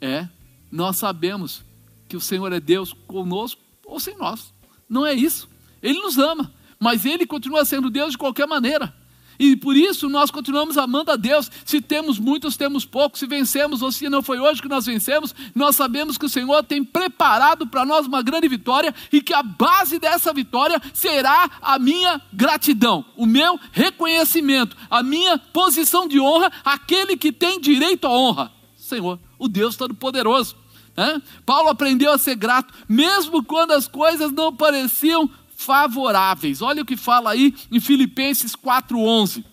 [0.01, 0.27] É,
[0.71, 1.63] nós sabemos
[2.07, 4.53] que o Senhor é Deus conosco ou sem nós.
[4.89, 5.49] Não é isso.
[5.81, 8.93] Ele nos ama, mas ele continua sendo Deus de qualquer maneira.
[9.41, 11.49] E por isso nós continuamos amando a Deus.
[11.65, 13.19] Se temos muitos, temos poucos.
[13.19, 16.61] Se vencemos ou se não foi hoje que nós vencemos, nós sabemos que o Senhor
[16.61, 21.79] tem preparado para nós uma grande vitória e que a base dessa vitória será a
[21.79, 28.11] minha gratidão, o meu reconhecimento, a minha posição de honra, aquele que tem direito à
[28.11, 28.51] honra.
[28.77, 30.55] Senhor, o Deus Todo-Poderoso.
[30.95, 31.19] Né?
[31.47, 35.27] Paulo aprendeu a ser grato, mesmo quando as coisas não pareciam
[35.61, 36.61] favoráveis.
[36.61, 39.45] Olha o que fala aí em Filipenses 4:11.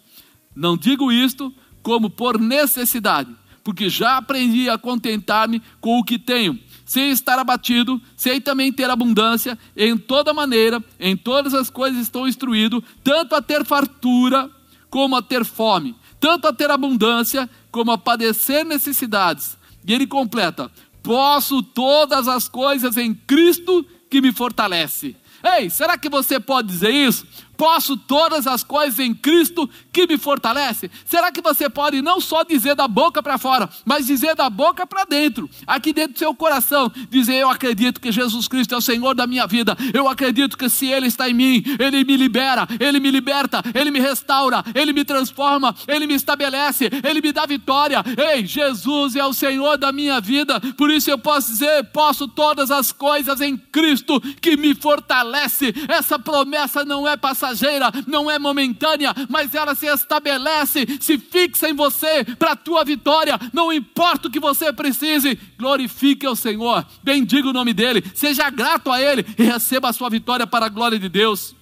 [0.55, 3.31] Não digo isto como por necessidade,
[3.62, 8.90] porque já aprendi a contentar-me com o que tenho, sem estar abatido, sem também ter
[8.90, 14.51] abundância, em toda maneira, em todas as coisas estou instruído, tanto a ter fartura
[14.90, 19.57] como a ter fome, tanto a ter abundância como a padecer necessidades.
[19.87, 20.71] E ele completa:
[21.03, 25.14] posso todas as coisas em Cristo que me fortalece.
[25.42, 27.27] Ei, será que você pode dizer isso?
[27.59, 30.88] Posso todas as coisas em Cristo que me fortalece?
[31.05, 34.87] Será que você pode não só dizer da boca para fora, mas dizer da boca
[34.87, 38.81] para dentro, aqui dentro do seu coração, dizer: Eu acredito que Jesus Cristo é o
[38.81, 42.64] Senhor da minha vida, eu acredito que se Ele está em mim, Ele me libera,
[42.79, 47.44] Ele me liberta, Ele me restaura, Ele me transforma, Ele me estabelece, Ele me dá
[47.44, 48.05] vitória.
[48.35, 52.71] Ei, Jesus é o Senhor da minha vida, por isso eu posso dizer: Posso todas
[52.71, 55.75] as coisas em Cristo que me fortalece.
[55.88, 57.16] Essa promessa não é
[57.48, 62.84] passageira, não é momentânea, mas ela se estabelece, se fixa em você para a tua
[62.84, 68.50] vitória, não importa o que você precise, glorifique ao Senhor, bendiga o nome dEle, seja
[68.50, 71.54] grato a Ele e receba a sua vitória para a glória de Deus.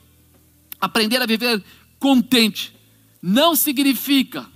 [0.81, 1.62] Aprender a viver
[1.99, 2.75] contente
[3.22, 4.46] não significa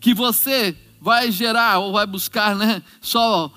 [0.00, 2.82] que você vai gerar ou vai buscar, né?
[3.00, 3.52] Só,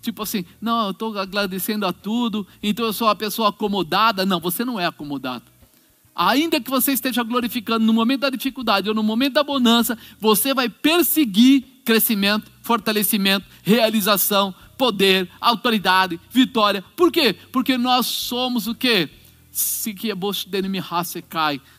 [0.00, 4.26] tipo assim, não, eu estou agradecendo a tudo, então eu sou uma pessoa acomodada.
[4.26, 5.51] Não, você não é acomodado.
[6.14, 10.52] Ainda que você esteja glorificando no momento da dificuldade ou no momento da bonança, você
[10.52, 16.84] vai perseguir crescimento, fortalecimento, realização, poder, autoridade, vitória.
[16.96, 17.34] Por quê?
[17.50, 19.08] Porque nós somos o quê?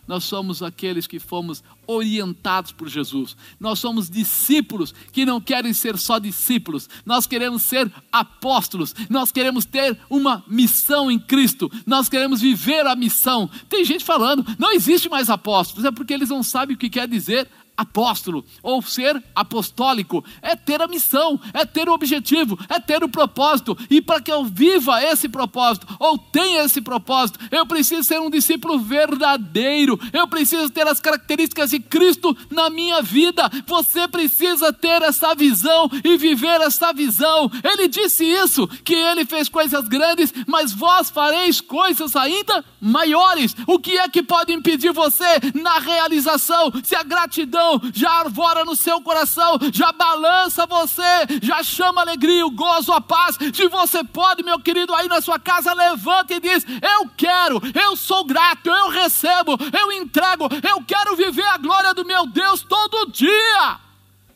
[0.08, 3.36] Nós somos aqueles que fomos orientados por Jesus.
[3.60, 6.90] Nós somos discípulos que não querem ser só discípulos.
[7.06, 8.94] Nós queremos ser apóstolos.
[9.10, 11.72] Nós queremos ter uma missão em Cristo.
[11.86, 13.50] Nós queremos viver a missão.
[13.70, 15.86] Tem gente falando, não existe mais apóstolos.
[15.86, 20.82] É porque eles não sabem o que quer dizer apóstolo ou ser apostólico é ter
[20.82, 23.78] a missão, é ter o objetivo, é ter o propósito.
[23.90, 28.30] E para que eu viva esse propósito ou tenha esse propósito, eu preciso ser um
[28.30, 30.00] discípulo verdadeiro.
[30.12, 33.50] Eu preciso ter as características de Cristo na minha vida.
[33.66, 37.50] Você precisa ter essa visão e viver essa visão.
[37.64, 43.56] Ele disse isso, que ele fez coisas grandes, mas vós fareis coisas ainda maiores.
[43.66, 46.72] O que é que pode impedir você na realização?
[46.84, 47.63] Se a gratidão
[47.94, 53.02] já arvora no seu coração, já balança você, já chama a alegria, o gozo, a
[53.02, 53.38] paz.
[53.54, 57.96] Se você pode, meu querido, aí na sua casa, levanta e diz: Eu quero, eu
[57.96, 63.12] sou grato, eu recebo, eu entrego, eu quero viver a glória do meu Deus todo
[63.12, 63.80] dia.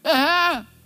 [0.03, 0.77] É.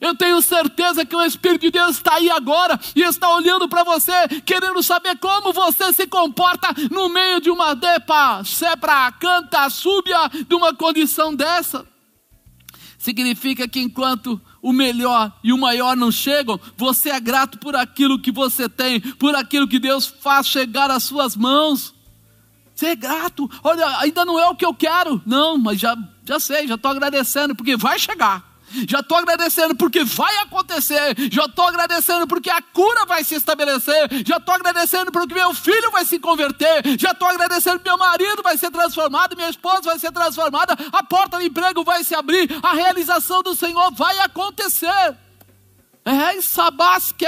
[0.00, 3.84] Eu tenho certeza que o Espírito de Deus está aí agora e está olhando para
[3.84, 4.12] você,
[4.46, 10.16] querendo saber como você se comporta no meio de uma depa, sepra, canta, súbia,
[10.48, 11.86] de uma condição dessa.
[13.00, 18.18] Significa que enquanto o melhor e o maior não chegam, você é grato por aquilo
[18.18, 21.94] que você tem, por aquilo que Deus faz chegar às suas mãos.
[22.74, 23.50] Você é grato.
[23.64, 25.22] Olha, ainda não é o que eu quero.
[25.24, 28.49] Não, mas já, já sei, já estou agradecendo, porque vai chegar.
[28.88, 31.16] Já estou agradecendo porque vai acontecer.
[31.30, 34.08] Já estou agradecendo porque a cura vai se estabelecer.
[34.26, 36.82] Já estou agradecendo porque meu filho vai se converter.
[36.98, 41.02] Já estou agradecendo porque meu marido vai ser transformado, minha esposa vai ser transformada, a
[41.02, 45.16] porta do emprego vai se abrir, a realização do Senhor vai acontecer.
[46.04, 47.26] É sabás que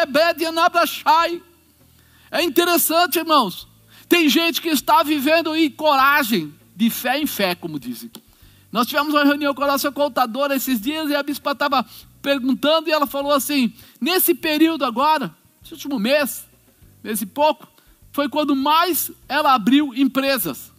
[2.30, 3.68] É interessante, irmãos.
[4.08, 8.10] Tem gente que está vivendo em coragem, de fé em fé, como dizem.
[8.72, 11.84] Nós tivemos uma reunião com a nossa contadora esses dias e a bispa estava
[12.22, 15.30] perguntando e ela falou assim: nesse período agora,
[15.62, 16.46] esse último mês,
[17.04, 17.68] nesse pouco,
[18.10, 20.72] foi quando mais ela abriu empresas.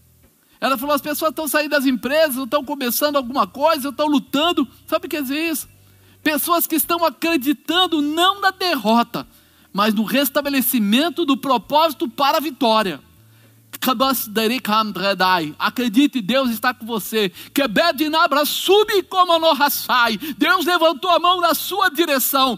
[0.60, 4.68] Ela falou: as pessoas estão saindo das empresas, estão começando alguma coisa, estão lutando.
[4.88, 5.70] Sabe o que dizer isso?
[6.24, 9.28] Pessoas que estão acreditando não na derrota,
[9.72, 13.00] mas no restabelecimento do propósito para a vitória
[15.60, 17.32] Acredite, Deus está com você.
[18.46, 19.34] Sube como.
[20.38, 22.58] Deus levantou a mão na sua direção.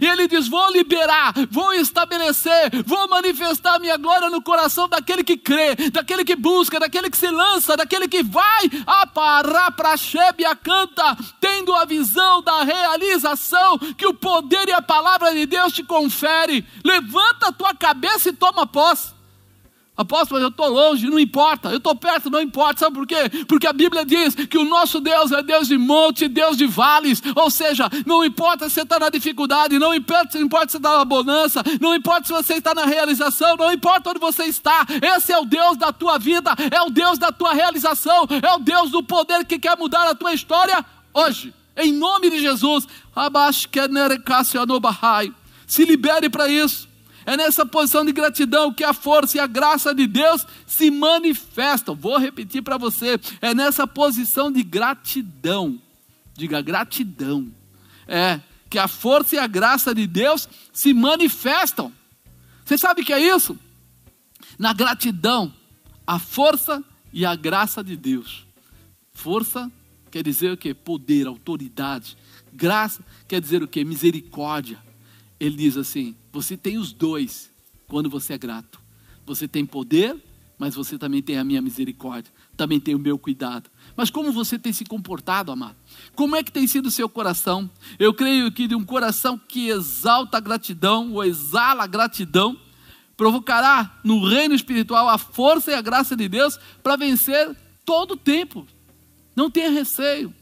[0.00, 5.36] E ele diz: Vou liberar, vou estabelecer, vou manifestar minha glória no coração daquele que
[5.36, 10.56] crê, daquele que busca, daquele que se lança, daquele que vai a parar para a
[10.56, 15.82] canta, tendo a visão da realização que o poder e a palavra de Deus te
[15.82, 16.64] confere.
[16.84, 19.20] Levanta a tua cabeça e toma posse.
[20.00, 21.68] Apóstolo, eu estou longe, não importa.
[21.68, 22.80] Eu estou perto, não importa.
[22.80, 23.16] Sabe por quê?
[23.46, 27.22] Porque a Bíblia diz que o nosso Deus é Deus de monte, Deus de vales.
[27.36, 30.78] Ou seja, não importa se você está na dificuldade, não importa, não importa se você
[30.78, 34.86] está na bonança, não importa se você está na realização, não importa onde você está.
[35.16, 38.58] Esse é o Deus da tua vida, é o Deus da tua realização, é o
[38.58, 41.52] Deus do poder que quer mudar a tua história hoje.
[41.76, 42.88] Em nome de Jesus.
[45.66, 46.89] Se libere para isso.
[47.30, 51.94] É nessa posição de gratidão que a força e a graça de Deus se manifestam.
[51.94, 55.80] Vou repetir para você: é nessa posição de gratidão.
[56.34, 57.46] Diga gratidão.
[58.08, 61.92] É que a força e a graça de Deus se manifestam.
[62.64, 63.56] Você sabe o que é isso?
[64.58, 65.54] Na gratidão,
[66.04, 68.44] a força e a graça de Deus.
[69.12, 69.70] Força
[70.10, 70.74] quer dizer o que?
[70.74, 72.16] Poder, autoridade.
[72.52, 73.84] Graça quer dizer o que?
[73.84, 74.89] Misericórdia.
[75.40, 77.50] Ele diz assim: você tem os dois
[77.88, 78.78] quando você é grato.
[79.26, 80.16] Você tem poder,
[80.58, 83.70] mas você também tem a minha misericórdia, também tem o meu cuidado.
[83.96, 85.76] Mas como você tem se comportado, amado?
[86.14, 87.70] Como é que tem sido o seu coração?
[87.98, 92.58] Eu creio que de um coração que exalta a gratidão, ou exala a gratidão,
[93.16, 98.16] provocará no reino espiritual a força e a graça de Deus para vencer todo o
[98.16, 98.66] tempo.
[99.34, 100.34] Não tenha receio.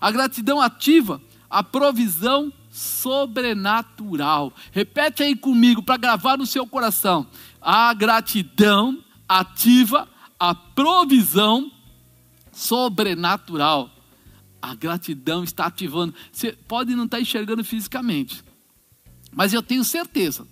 [0.00, 4.52] A gratidão ativa a provisão sobrenatural.
[4.70, 7.26] Repete aí comigo para gravar no seu coração.
[7.60, 10.06] A gratidão ativa
[10.38, 11.72] a provisão
[12.52, 13.90] sobrenatural.
[14.60, 16.14] A gratidão está ativando.
[16.30, 18.44] Você pode não estar enxergando fisicamente,
[19.32, 20.46] mas eu tenho certeza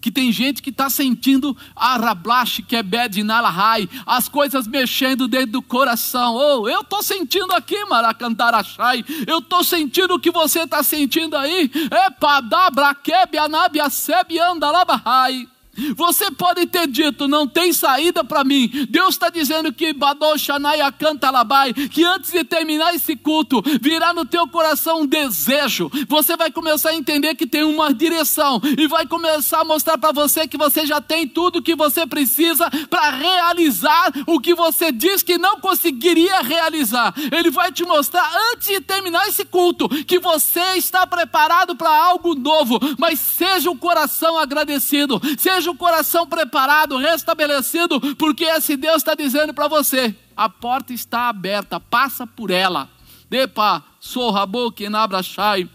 [0.00, 2.82] que tem gente que está sentindo arablash, que é
[3.24, 6.34] nalahai, as coisas mexendo dentro do coração.
[6.34, 11.70] Oh, eu estou sentindo aqui, maracantarachai, eu estou sentindo o que você está sentindo aí.
[11.90, 15.48] É padabra, kebe, anabia, sebi, andalabahai.
[15.94, 18.70] Você pode ter dito, não tem saída para mim.
[18.88, 24.24] Deus está dizendo que Badoshanaya canta labai, que antes de terminar esse culto, virá no
[24.24, 25.90] teu coração um desejo.
[26.08, 30.12] Você vai começar a entender que tem uma direção e vai começar a mostrar para
[30.12, 35.22] você que você já tem tudo que você precisa para realizar o que você diz
[35.22, 37.14] que não conseguiria realizar.
[37.30, 42.34] Ele vai te mostrar antes de terminar esse culto que você está preparado para algo
[42.34, 48.98] novo, mas seja o coração agradecido, seja Esteja o coração preparado, restabelecido, porque esse Deus
[48.98, 52.88] está dizendo para você: a porta está aberta, passa por ela.
[53.28, 55.68] Depa, sorrabo, nabrachai.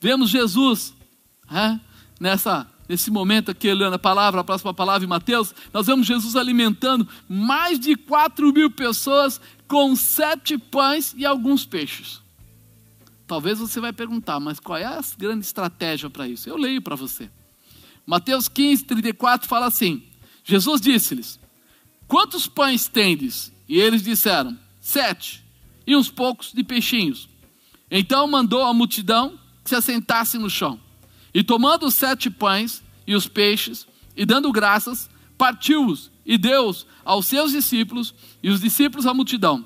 [0.00, 0.92] Vemos Jesus
[1.52, 1.78] é,
[2.18, 6.34] nessa, nesse momento aqui, olhando a palavra, a próxima palavra em Mateus, nós vemos Jesus
[6.34, 12.20] alimentando mais de 4 mil pessoas com sete pães e alguns peixes.
[13.28, 16.48] Talvez você vai perguntar, mas qual é a grande estratégia para isso?
[16.48, 17.30] Eu leio para você.
[18.06, 20.02] Mateus 15, 34 fala assim:
[20.44, 21.40] Jesus disse-lhes:
[22.06, 23.52] Quantos pães tendes?
[23.68, 25.44] E eles disseram: Sete,
[25.84, 27.28] e uns poucos de peixinhos.
[27.90, 30.80] Então mandou a multidão que se assentasse no chão.
[31.34, 37.26] E tomando os sete pães e os peixes, e dando graças, partiu-os e deu-os aos
[37.26, 39.64] seus discípulos, e os discípulos à multidão.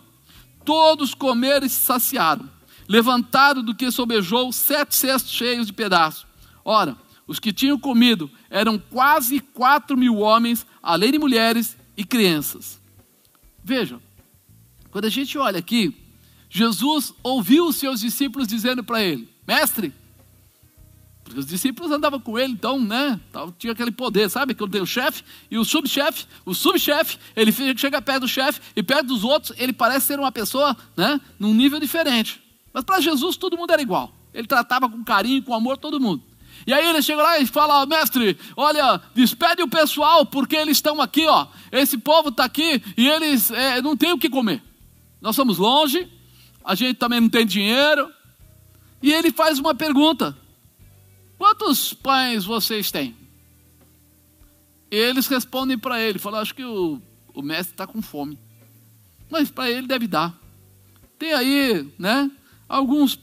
[0.65, 2.49] Todos comeram e se saciaram.
[2.89, 6.27] Levantaram do que sobejou sete cestos cheios de pedaços.
[6.65, 6.97] Ora,
[7.31, 12.81] os que tinham comido eram quase quatro mil homens, além de mulheres e crianças.
[13.63, 14.01] Veja,
[14.91, 15.97] quando a gente olha aqui,
[16.49, 19.95] Jesus ouviu os seus discípulos dizendo para ele: Mestre,
[21.23, 23.21] porque os discípulos andavam com ele, então, né?
[23.57, 24.53] Tinha aquele poder, sabe?
[24.53, 26.27] Que tem o chefe e o subchefe.
[26.45, 30.33] O subchefe, ele chega perto do chefe e perto dos outros, ele parece ser uma
[30.33, 31.21] pessoa, né?
[31.39, 32.43] Num nível diferente.
[32.73, 34.13] Mas para Jesus todo mundo era igual.
[34.35, 36.25] Ele tratava com carinho, com amor todo mundo.
[36.67, 41.01] E aí ele chega lá e fala, mestre, olha, despede o pessoal, porque eles estão
[41.01, 41.47] aqui, ó.
[41.73, 44.63] Esse povo está aqui e eles é, não têm o que comer.
[45.21, 46.11] Nós somos longe,
[46.65, 48.11] a gente também não tem dinheiro.
[49.03, 50.37] E ele faz uma pergunta:
[51.39, 53.17] quantos pães vocês têm?
[54.91, 57.01] E eles respondem para ele, falam, acho que o,
[57.33, 58.39] o mestre está com fome.
[59.31, 60.37] Mas para ele deve dar.
[61.19, 62.31] Tem aí, né?
[62.69, 63.19] Alguns,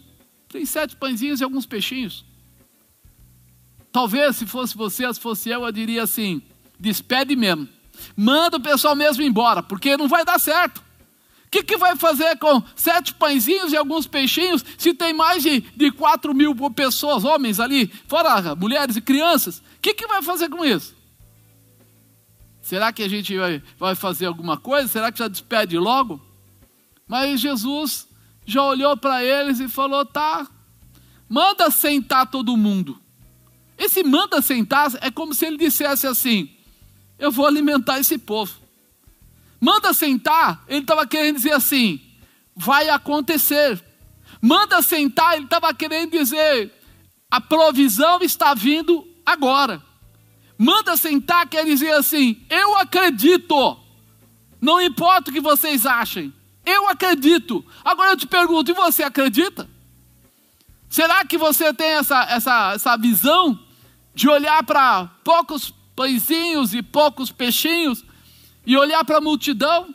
[0.48, 2.27] tem sete pãezinhos e alguns peixinhos.
[3.92, 6.42] Talvez, se fosse você, se fosse eu, eu diria assim:
[6.80, 7.68] despede mesmo.
[8.16, 10.86] Manda o pessoal mesmo embora, porque não vai dar certo.
[11.48, 15.62] O que, que vai fazer com sete pãezinhos e alguns peixinhos se tem mais de,
[15.62, 19.60] de 4 mil pessoas, homens ali, fora mulheres e crianças?
[19.60, 20.94] O que, que vai fazer com isso?
[22.62, 24.90] Será que a gente vai, vai fazer alguma coisa?
[24.90, 26.22] Será que já despede logo?
[27.08, 28.10] Mas Jesus
[28.46, 30.46] já olhou para eles e falou: tá,
[31.30, 33.00] manda sentar todo mundo.
[33.78, 36.50] Esse manda sentar é como se ele dissesse assim:
[37.20, 38.54] eu vou alimentar esse povo.
[39.60, 42.02] Manda sentar, ele estava querendo dizer assim:
[42.56, 43.84] vai acontecer.
[44.42, 46.74] Manda sentar, ele estava querendo dizer:
[47.30, 49.82] a provisão está vindo agora.
[50.58, 53.78] Manda sentar, quer dizer assim: eu acredito.
[54.60, 56.34] Não importa o que vocês achem,
[56.66, 57.64] eu acredito.
[57.86, 59.70] Agora eu te pergunto: e você acredita?
[60.90, 63.67] Será que você tem essa, essa, essa visão
[64.18, 68.04] de olhar para poucos pãezinhos e poucos peixinhos
[68.66, 69.94] e olhar para a multidão,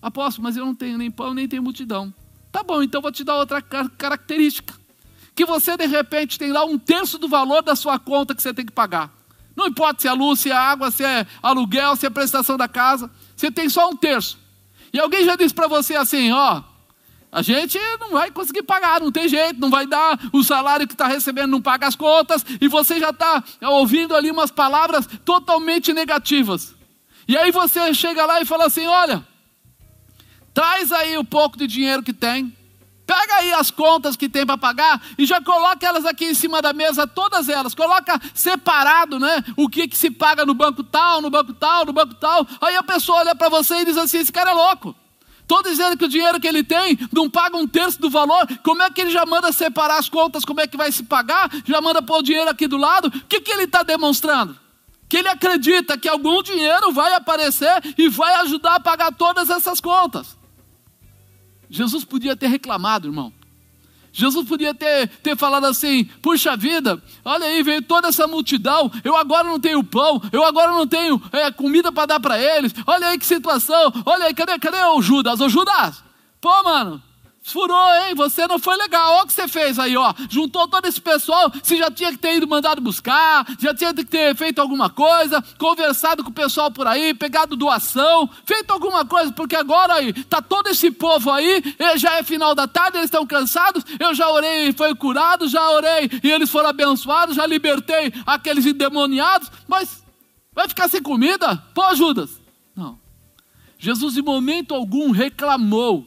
[0.00, 2.14] apóstolo, mas eu não tenho nem pão, nem tenho multidão.
[2.50, 4.72] Tá bom, então vou te dar outra característica.
[5.34, 8.54] Que você de repente tem lá um terço do valor da sua conta que você
[8.54, 9.12] tem que pagar.
[9.54, 12.68] Não importa se é luz, se é água, se é aluguel, se é prestação da
[12.68, 14.38] casa, você tem só um terço.
[14.94, 16.62] E alguém já disse para você assim: ó,
[17.32, 20.92] a gente não vai conseguir pagar, não tem jeito, não vai dar o salário que
[20.92, 25.94] está recebendo, não paga as contas, e você já está ouvindo ali umas palavras totalmente
[25.94, 26.74] negativas.
[27.26, 29.26] E aí você chega lá e fala assim: olha,
[30.52, 32.54] traz aí o pouco de dinheiro que tem,
[33.06, 36.60] pega aí as contas que tem para pagar e já coloca elas aqui em cima
[36.60, 39.42] da mesa, todas elas, coloca separado, né?
[39.56, 42.46] O que, que se paga no banco tal, no banco tal, no banco tal.
[42.60, 44.94] Aí a pessoa olha para você e diz assim: esse cara é louco.
[45.42, 48.46] Estou dizendo que o dinheiro que ele tem não paga um terço do valor.
[48.62, 50.44] Como é que ele já manda separar as contas?
[50.44, 51.50] Como é que vai se pagar?
[51.66, 53.08] Já manda pôr o dinheiro aqui do lado?
[53.08, 54.62] O que, que ele está demonstrando?
[55.12, 57.68] que ele acredita que algum dinheiro vai aparecer
[57.98, 60.38] e vai ajudar a pagar todas essas contas.
[61.68, 63.30] Jesus podia ter reclamado, irmão.
[64.12, 69.16] Jesus podia ter, ter falado assim: puxa vida, olha aí, veio toda essa multidão, eu
[69.16, 73.08] agora não tenho pão, eu agora não tenho é, comida para dar para eles, olha
[73.08, 75.40] aí que situação, olha aí, cadê, cadê o Judas?
[75.40, 76.04] Ô Judas,
[76.40, 77.02] pô, mano,
[77.44, 78.14] Furou, hein?
[78.14, 79.14] Você não foi legal.
[79.14, 80.14] Olha o que você fez aí, ó.
[80.30, 81.50] Juntou todo esse pessoal.
[81.60, 85.42] Você já tinha que ter ido mandado buscar, já tinha que ter feito alguma coisa,
[85.58, 90.40] conversado com o pessoal por aí, pegado doação, feito alguma coisa, porque agora aí tá
[90.40, 91.62] todo esse povo aí,
[91.96, 93.84] já é final da tarde, eles estão cansados.
[93.98, 98.64] Eu já orei e foi curado, já orei e eles foram abençoados, já libertei aqueles
[98.66, 100.04] endemoniados, mas
[100.54, 101.56] vai ficar sem comida?
[101.74, 102.40] Pô, Judas.
[102.76, 102.98] Não.
[103.78, 106.06] Jesus, em momento algum, reclamou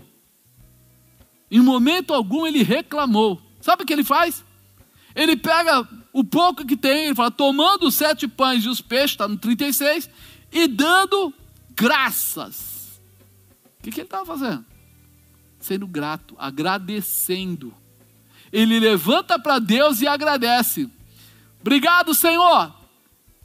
[1.55, 3.41] em momento algum ele reclamou.
[3.61, 4.43] Sabe o que ele faz?
[5.15, 9.11] Ele pega o pouco que tem, ele fala, tomando os sete pães e os peixes,
[9.11, 10.09] está no 36,
[10.51, 11.33] e dando
[11.75, 13.01] graças.
[13.79, 14.65] O que, que ele estava fazendo?
[15.59, 17.73] Sendo grato, agradecendo.
[18.51, 20.89] Ele levanta para Deus e agradece.
[21.61, 22.73] Obrigado, Senhor,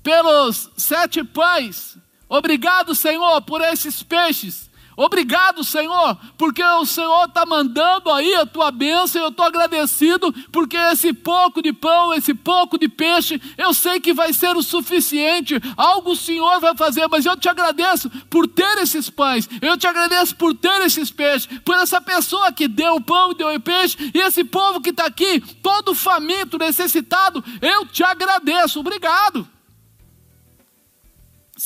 [0.03, 1.97] pelos sete pães.
[2.29, 4.70] Obrigado, Senhor, por esses peixes.
[5.01, 10.77] Obrigado, Senhor, porque o Senhor está mandando aí a tua bênção eu estou agradecido, porque
[10.77, 15.59] esse pouco de pão, esse pouco de peixe, eu sei que vai ser o suficiente,
[15.75, 19.87] algo o Senhor vai fazer, mas eu te agradeço por ter esses pães, eu te
[19.87, 23.59] agradeço por ter esses peixes, por essa pessoa que deu o pão e deu o
[23.59, 29.49] peixe, e esse povo que está aqui, todo faminto, necessitado, eu te agradeço, obrigado.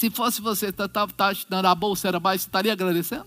[0.05, 1.33] Se fosse você, tá, tá, tá
[1.71, 3.25] a bolsa era mais, você estaria agradecendo?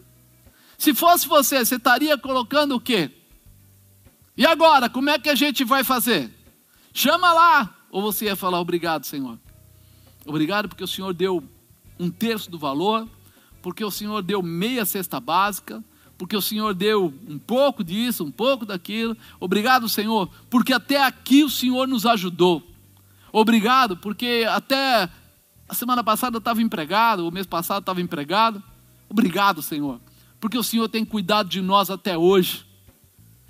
[0.77, 3.09] Se fosse você, você estaria colocando o quê?
[4.37, 6.31] E agora, como é que a gente vai fazer?
[6.93, 7.75] Chama lá.
[7.89, 9.39] Ou você ia falar, obrigado, Senhor.
[10.23, 11.43] Obrigado porque o Senhor deu
[11.99, 13.09] um terço do valor,
[13.59, 15.83] porque o Senhor deu meia cesta básica,
[16.15, 19.17] porque o Senhor deu um pouco disso, um pouco daquilo.
[19.39, 22.61] Obrigado, Senhor, porque até aqui o Senhor nos ajudou.
[23.33, 25.09] Obrigado, porque até
[25.67, 28.63] a semana passada eu estava empregado, o mês passado estava empregado.
[29.09, 29.99] Obrigado, Senhor,
[30.39, 32.65] porque o Senhor tem cuidado de nós até hoje.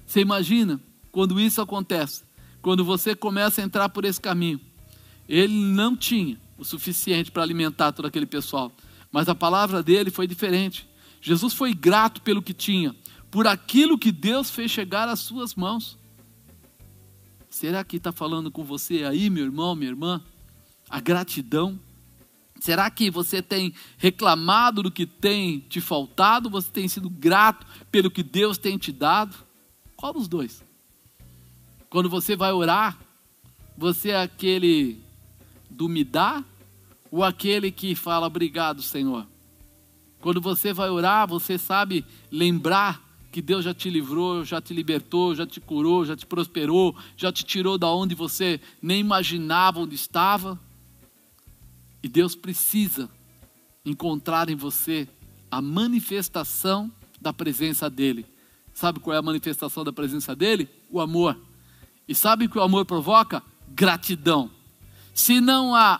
[0.05, 0.79] Você imagina
[1.11, 2.23] quando isso acontece,
[2.61, 4.59] quando você começa a entrar por esse caminho.
[5.27, 8.71] Ele não tinha o suficiente para alimentar todo aquele pessoal,
[9.11, 10.87] mas a palavra dele foi diferente.
[11.21, 12.95] Jesus foi grato pelo que tinha,
[13.29, 15.97] por aquilo que Deus fez chegar às suas mãos.
[17.49, 20.23] Será que está falando com você aí, meu irmão, minha irmã?
[20.89, 21.79] A gratidão
[22.59, 26.49] Será que você tem reclamado do que tem te faltado?
[26.49, 29.35] Você tem sido grato pelo que Deus tem te dado?
[29.95, 30.63] Qual dos dois?
[31.89, 32.97] Quando você vai orar,
[33.77, 34.99] você é aquele
[35.69, 36.43] do me dá
[37.11, 39.25] Ou aquele que fala obrigado, Senhor?
[40.19, 43.01] Quando você vai orar, você sabe lembrar
[43.31, 47.31] que Deus já te livrou, já te libertou, já te curou, já te prosperou, já
[47.31, 50.59] te tirou da onde você nem imaginava onde estava.
[52.07, 53.09] E Deus precisa
[53.83, 55.09] encontrar em você
[55.51, 56.89] a manifestação
[57.19, 58.25] da presença dele.
[58.73, 60.69] Sabe qual é a manifestação da presença dele?
[60.89, 61.37] O amor.
[62.07, 63.43] E sabe o que o amor provoca?
[63.67, 64.49] Gratidão.
[65.13, 65.99] Se não há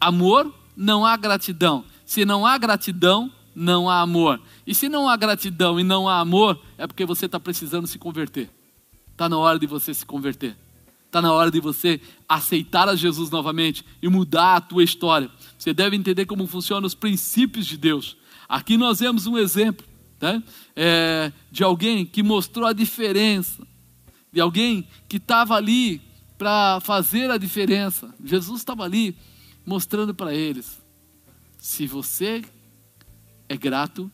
[0.00, 1.84] amor, não há gratidão.
[2.06, 4.40] Se não há gratidão, não há amor.
[4.64, 7.98] E se não há gratidão e não há amor, é porque você está precisando se
[7.98, 8.48] converter.
[9.10, 10.56] Está na hora de você se converter.
[11.10, 15.28] Está na hora de você aceitar a Jesus novamente e mudar a tua história.
[15.58, 18.16] Você deve entender como funcionam os princípios de Deus.
[18.48, 19.84] Aqui nós vemos um exemplo
[20.20, 20.40] né?
[20.76, 23.66] é, de alguém que mostrou a diferença,
[24.32, 26.00] de alguém que estava ali
[26.38, 28.14] para fazer a diferença.
[28.24, 29.16] Jesus estava ali
[29.66, 30.80] mostrando para eles:
[31.58, 32.44] se você
[33.48, 34.08] é grato,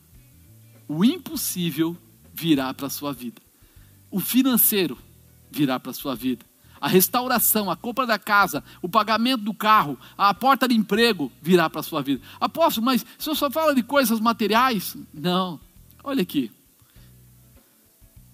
[0.87, 1.95] o impossível
[2.33, 3.39] virá para a sua vida.
[4.09, 4.97] O financeiro
[5.51, 6.46] virá para a sua vida
[6.79, 11.69] a restauração, a compra da casa, o pagamento do carro, a porta de emprego virá
[11.69, 12.21] para a sua vida.
[12.39, 14.95] Apóstolo, mas o senhor só fala de coisas materiais?
[15.13, 15.59] Não.
[16.03, 16.51] Olha aqui.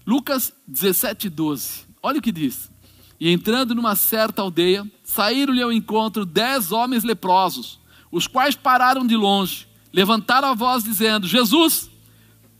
[0.06, 1.86] Lucas 17, 12.
[2.02, 2.70] Olha o que diz.
[3.18, 7.80] E entrando numa certa aldeia, saíram-lhe ao encontro dez homens leprosos,
[8.10, 11.90] os quais pararam de longe, levantaram a voz, dizendo: Jesus,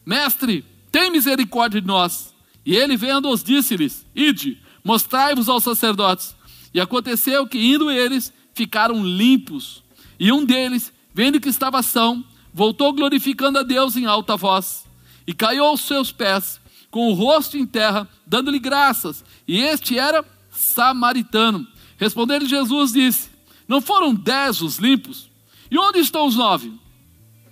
[0.07, 2.33] mestre, tem misericórdia de nós.
[2.65, 6.37] E ele, vendo-os, disse-lhes: Ide Mostrai-vos aos sacerdotes.
[6.73, 9.83] E aconteceu que, indo eles, ficaram limpos.
[10.21, 12.23] E um deles, vendo que estava são,
[12.53, 14.85] voltou glorificando a Deus em alta voz.
[15.27, 16.61] E caiu aos seus pés,
[16.91, 19.25] com o rosto em terra, dando-lhe graças.
[19.49, 21.67] E este era samaritano.
[21.97, 23.31] Respondendo Jesus, disse:
[23.67, 25.31] Não foram dez os limpos?
[25.71, 26.73] E onde estão os nove?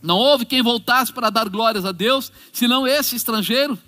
[0.02, 3.78] Não houve quem voltasse para dar glórias a Deus, senão esse estrangeiro?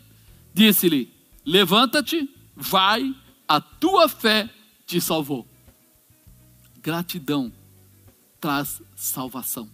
[0.55, 1.13] Disse-lhe:
[1.45, 3.15] Levanta-te, vai,
[3.49, 4.49] a tua fé
[4.87, 5.47] te salvou.
[6.83, 7.53] Gratidão
[8.41, 9.69] traz salvação.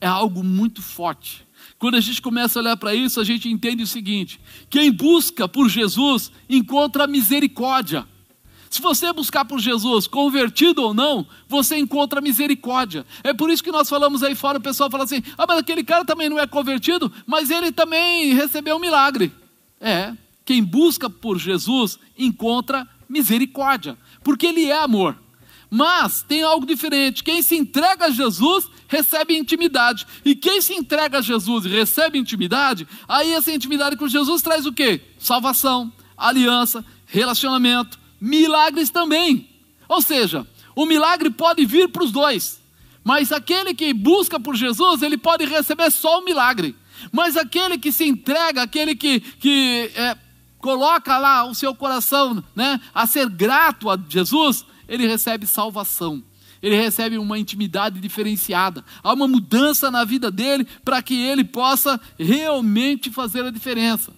[0.00, 1.46] É algo muito forte.
[1.78, 4.40] Quando a gente começa a olhar para isso, a gente entende o seguinte:
[4.70, 8.06] quem busca por Jesus encontra misericórdia.
[8.70, 13.06] Se você buscar por Jesus, convertido ou não, você encontra misericórdia.
[13.22, 15.84] É por isso que nós falamos aí fora, o pessoal fala assim: ah, mas aquele
[15.84, 19.32] cara também não é convertido, mas ele também recebeu um milagre.
[19.80, 20.14] É,
[20.44, 25.16] quem busca por Jesus encontra misericórdia, porque Ele é amor.
[25.70, 31.18] Mas tem algo diferente: quem se entrega a Jesus recebe intimidade, e quem se entrega
[31.18, 35.00] a Jesus e recebe intimidade, aí essa intimidade com Jesus traz o que?
[35.18, 39.48] Salvação, aliança, relacionamento, milagres também.
[39.88, 42.60] Ou seja, o milagre pode vir para os dois,
[43.02, 46.74] mas aquele que busca por Jesus, ele pode receber só o milagre.
[47.12, 50.16] Mas aquele que se entrega, aquele que, que é,
[50.66, 56.20] coloca lá o seu coração né, a ser grato a Jesus, ele recebe salvação.
[56.60, 58.84] Ele recebe uma intimidade diferenciada.
[59.00, 64.12] Há uma mudança na vida dele para que ele possa realmente fazer a diferença.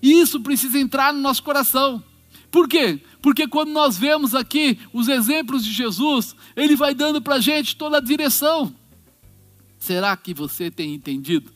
[0.00, 2.02] E isso precisa entrar no nosso coração.
[2.50, 2.98] Por quê?
[3.20, 7.76] Porque quando nós vemos aqui os exemplos de Jesus, ele vai dando para a gente
[7.76, 8.74] toda a direção.
[9.78, 11.52] Será que você tem entendido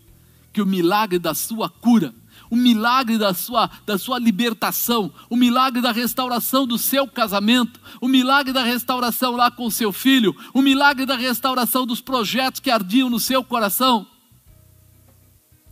[0.52, 2.14] que o milagre da sua cura
[2.50, 8.08] o milagre da sua, da sua libertação, o milagre da restauração do seu casamento, o
[8.08, 13.10] milagre da restauração lá com seu filho, o milagre da restauração dos projetos que ardiam
[13.10, 14.06] no seu coração,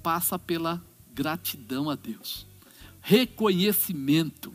[0.03, 0.83] passa pela
[1.15, 2.47] gratidão a Deus,
[3.01, 4.55] reconhecimento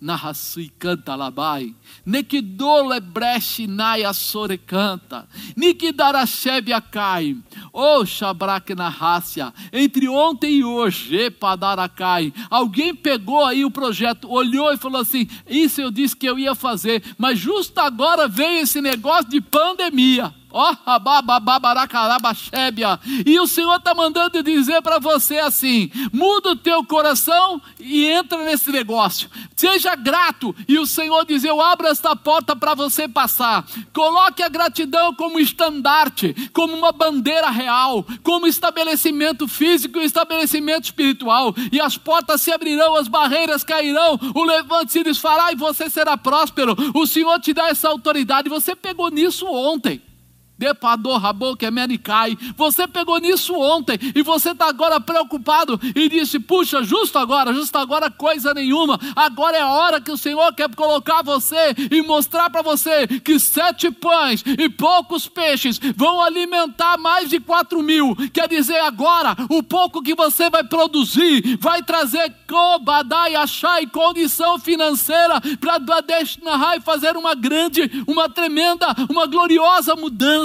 [0.00, 1.74] narrasui canta labai,
[2.04, 5.26] nekidole breche naia sore canta,
[5.56, 7.36] nikidarachebe acai,
[7.72, 14.76] o shabrak narrácia, entre ontem e hoje, padaracai, alguém pegou aí o projeto, olhou e
[14.76, 19.30] falou assim, isso eu disse que eu ia fazer, mas justo agora veio esse negócio
[19.30, 20.72] de pandemia, Ó,
[23.26, 28.38] e o Senhor está mandando dizer para você assim: muda o teu coração e entra
[28.44, 29.28] nesse negócio.
[29.56, 33.66] Seja grato e o Senhor diz: eu abro esta porta para você passar.
[33.92, 41.52] Coloque a gratidão como estandarte, como uma bandeira real, como estabelecimento físico e estabelecimento espiritual.
[41.72, 46.16] E as portas se abrirão, as barreiras cairão, o levante se desfará e você será
[46.16, 46.76] próspero.
[46.94, 48.48] O Senhor te dá essa autoridade.
[48.48, 50.00] Você pegou nisso ontem.
[50.56, 52.38] Depador, rabo, que menicai.
[52.56, 57.76] Você pegou nisso ontem e você está agora preocupado e disse: Puxa, justo agora, justo
[57.76, 58.98] agora, coisa nenhuma.
[59.16, 63.40] Agora é a hora que o Senhor quer colocar você e mostrar para você que
[63.40, 68.14] sete pães e poucos peixes vão alimentar mais de quatro mil.
[68.32, 75.40] Quer dizer, agora, o pouco que você vai produzir vai trazer Kobadai, Achai, condição financeira
[75.58, 80.43] para Badeshnahai fazer uma grande, uma tremenda, uma gloriosa mudança.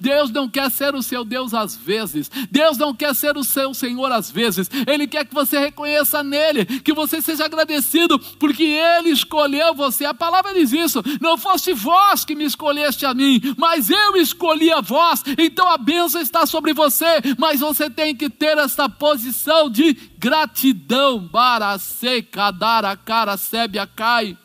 [0.00, 2.30] Deus não quer ser o seu Deus às vezes.
[2.50, 4.70] Deus não quer ser o seu Senhor às vezes.
[4.86, 10.04] Ele quer que você reconheça nele, que você seja agradecido, porque ele escolheu você.
[10.04, 11.02] A palavra diz isso.
[11.20, 15.22] Não fosse vós que me escolheste a mim, mas eu escolhi a vós.
[15.38, 21.18] Então a bênção está sobre você, mas você tem que ter essa posição de gratidão.
[21.18, 24.36] Bara seca, dara, cara, sébia, cai.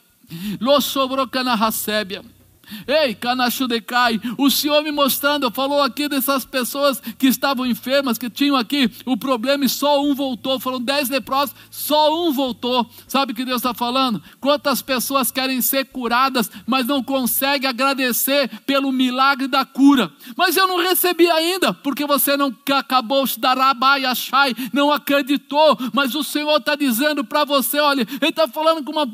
[0.60, 2.22] Lo sobrou cana recebe.
[2.88, 8.56] Ei, Canachudecai, o Senhor me mostrando, falou aqui dessas pessoas que estavam enfermas, que tinham
[8.56, 10.60] aqui o problema e só um voltou.
[10.60, 12.90] Foram dez leprosos, só um voltou.
[13.08, 14.22] Sabe o que Deus está falando?
[14.40, 20.12] Quantas pessoas querem ser curadas, mas não conseguem agradecer pelo milagre da cura.
[20.36, 23.58] Mas eu não recebi ainda, porque você não acabou de dar
[24.06, 25.78] achai, não acreditou.
[25.94, 29.06] Mas o Senhor está dizendo para você: olha, Ele está falando com uma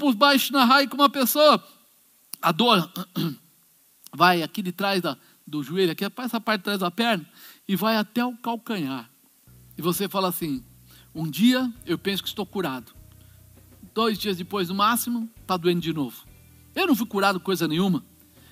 [0.88, 1.64] com uma pessoa.
[2.42, 2.92] A dor
[4.14, 7.26] vai aqui de trás da, do joelho, aqui essa parte de trás da perna,
[7.68, 9.10] e vai até o calcanhar.
[9.78, 10.64] E você fala assim:
[11.14, 12.94] um dia eu penso que estou curado.
[13.94, 16.26] Dois dias depois, no máximo, está doendo de novo.
[16.74, 18.04] Eu não fui curado coisa nenhuma.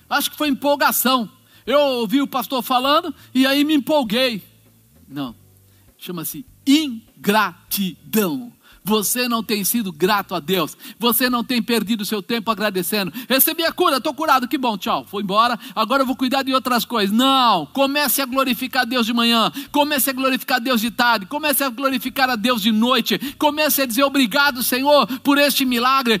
[0.08, 1.30] Acho que foi empolgação.
[1.66, 4.42] Eu ouvi o pastor falando e aí me empolguei.
[5.08, 5.34] Não.
[5.98, 8.52] Chama-se ingratidão.
[8.84, 10.76] Você não tem sido grato a Deus.
[10.98, 13.12] Você não tem perdido seu tempo agradecendo.
[13.28, 15.06] Recebi a cura, estou curado, que bom, tchau.
[15.08, 17.14] Foi embora, agora eu vou cuidar de outras coisas.
[17.14, 21.68] Não, comece a glorificar Deus de manhã, comece a glorificar Deus de tarde, comece a
[21.68, 26.20] glorificar a Deus de noite, comece a dizer obrigado, Senhor, por este milagre.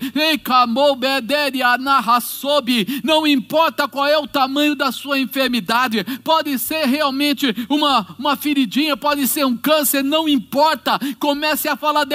[3.02, 8.96] Não importa qual é o tamanho da sua enfermidade, pode ser realmente uma, uma feridinha,
[8.96, 10.98] pode ser um câncer, não importa.
[11.18, 12.14] Comece a falar de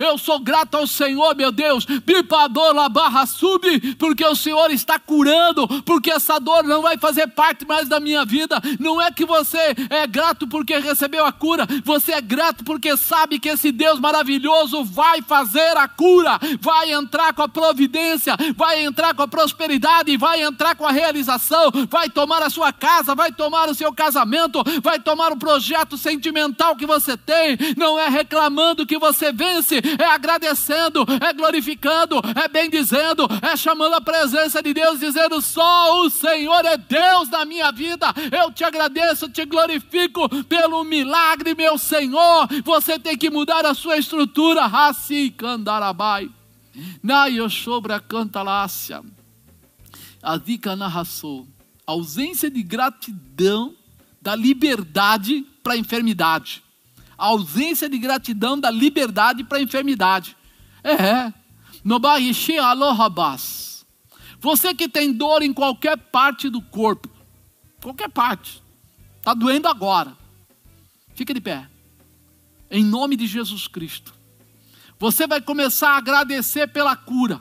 [0.00, 1.86] eu sou grato ao Senhor, meu Deus.
[2.88, 7.88] barra sub, porque o Senhor está curando, porque essa dor não vai fazer parte mais
[7.88, 8.60] da minha vida.
[8.78, 13.38] Não é que você é grato porque recebeu a cura, você é grato porque sabe
[13.38, 19.14] que esse Deus maravilhoso vai fazer a cura, vai entrar com a providência, vai entrar
[19.14, 23.68] com a prosperidade, vai entrar com a realização, vai tomar a sua casa, vai tomar
[23.68, 28.98] o seu casamento, vai tomar o projeto sentimental que você tem, não é reclamando que
[28.98, 35.40] você vence, é agradecendo, é glorificando, é bendizendo, é chamando a presença de Deus, dizendo:
[35.40, 38.06] só o Senhor é Deus na minha vida.
[38.30, 42.48] Eu te agradeço, te glorifico pelo milagre, meu Senhor.
[42.64, 44.66] Você tem que mudar a sua estrutura.
[44.66, 46.30] Raci candarabai.
[47.02, 49.02] Na Yoshobra cantalácia.
[50.22, 51.46] A dica narração.
[51.86, 53.74] Ausência de gratidão
[54.20, 56.62] da liberdade para a enfermidade.
[57.16, 60.36] A ausência de gratidão da liberdade para a enfermidade.
[60.84, 61.32] É.
[62.58, 63.86] Alohobas.
[64.40, 67.08] Você que tem dor em qualquer parte do corpo,
[67.82, 68.62] qualquer parte,
[69.16, 70.16] está doendo agora.
[71.14, 71.68] Fica de pé.
[72.70, 74.14] Em nome de Jesus Cristo.
[74.98, 77.40] Você vai começar a agradecer pela cura.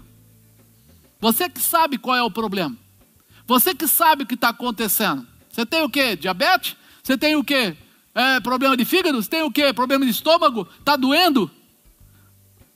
[1.19, 2.75] Você que sabe qual é o problema.
[3.45, 5.27] Você que sabe o que está acontecendo.
[5.57, 6.15] Você tem o que?
[6.15, 6.75] Diabetes?
[7.01, 7.75] Você tem o que?
[8.13, 9.19] É, problema de fígado?
[9.19, 9.73] Você tem o que?
[9.73, 10.67] Problema de estômago?
[10.77, 11.49] Está doendo?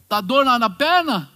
[0.01, 1.29] Está dor na, na perna?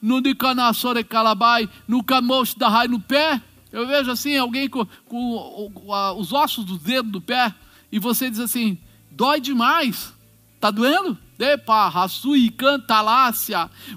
[0.00, 3.42] No canassore calabai, no camocho da no pé.
[3.72, 7.52] Eu vejo assim, alguém com, com, com os ossos do dedo do pé,
[7.90, 8.78] e você diz assim:
[9.10, 10.12] dói demais.
[10.54, 11.18] Está doendo?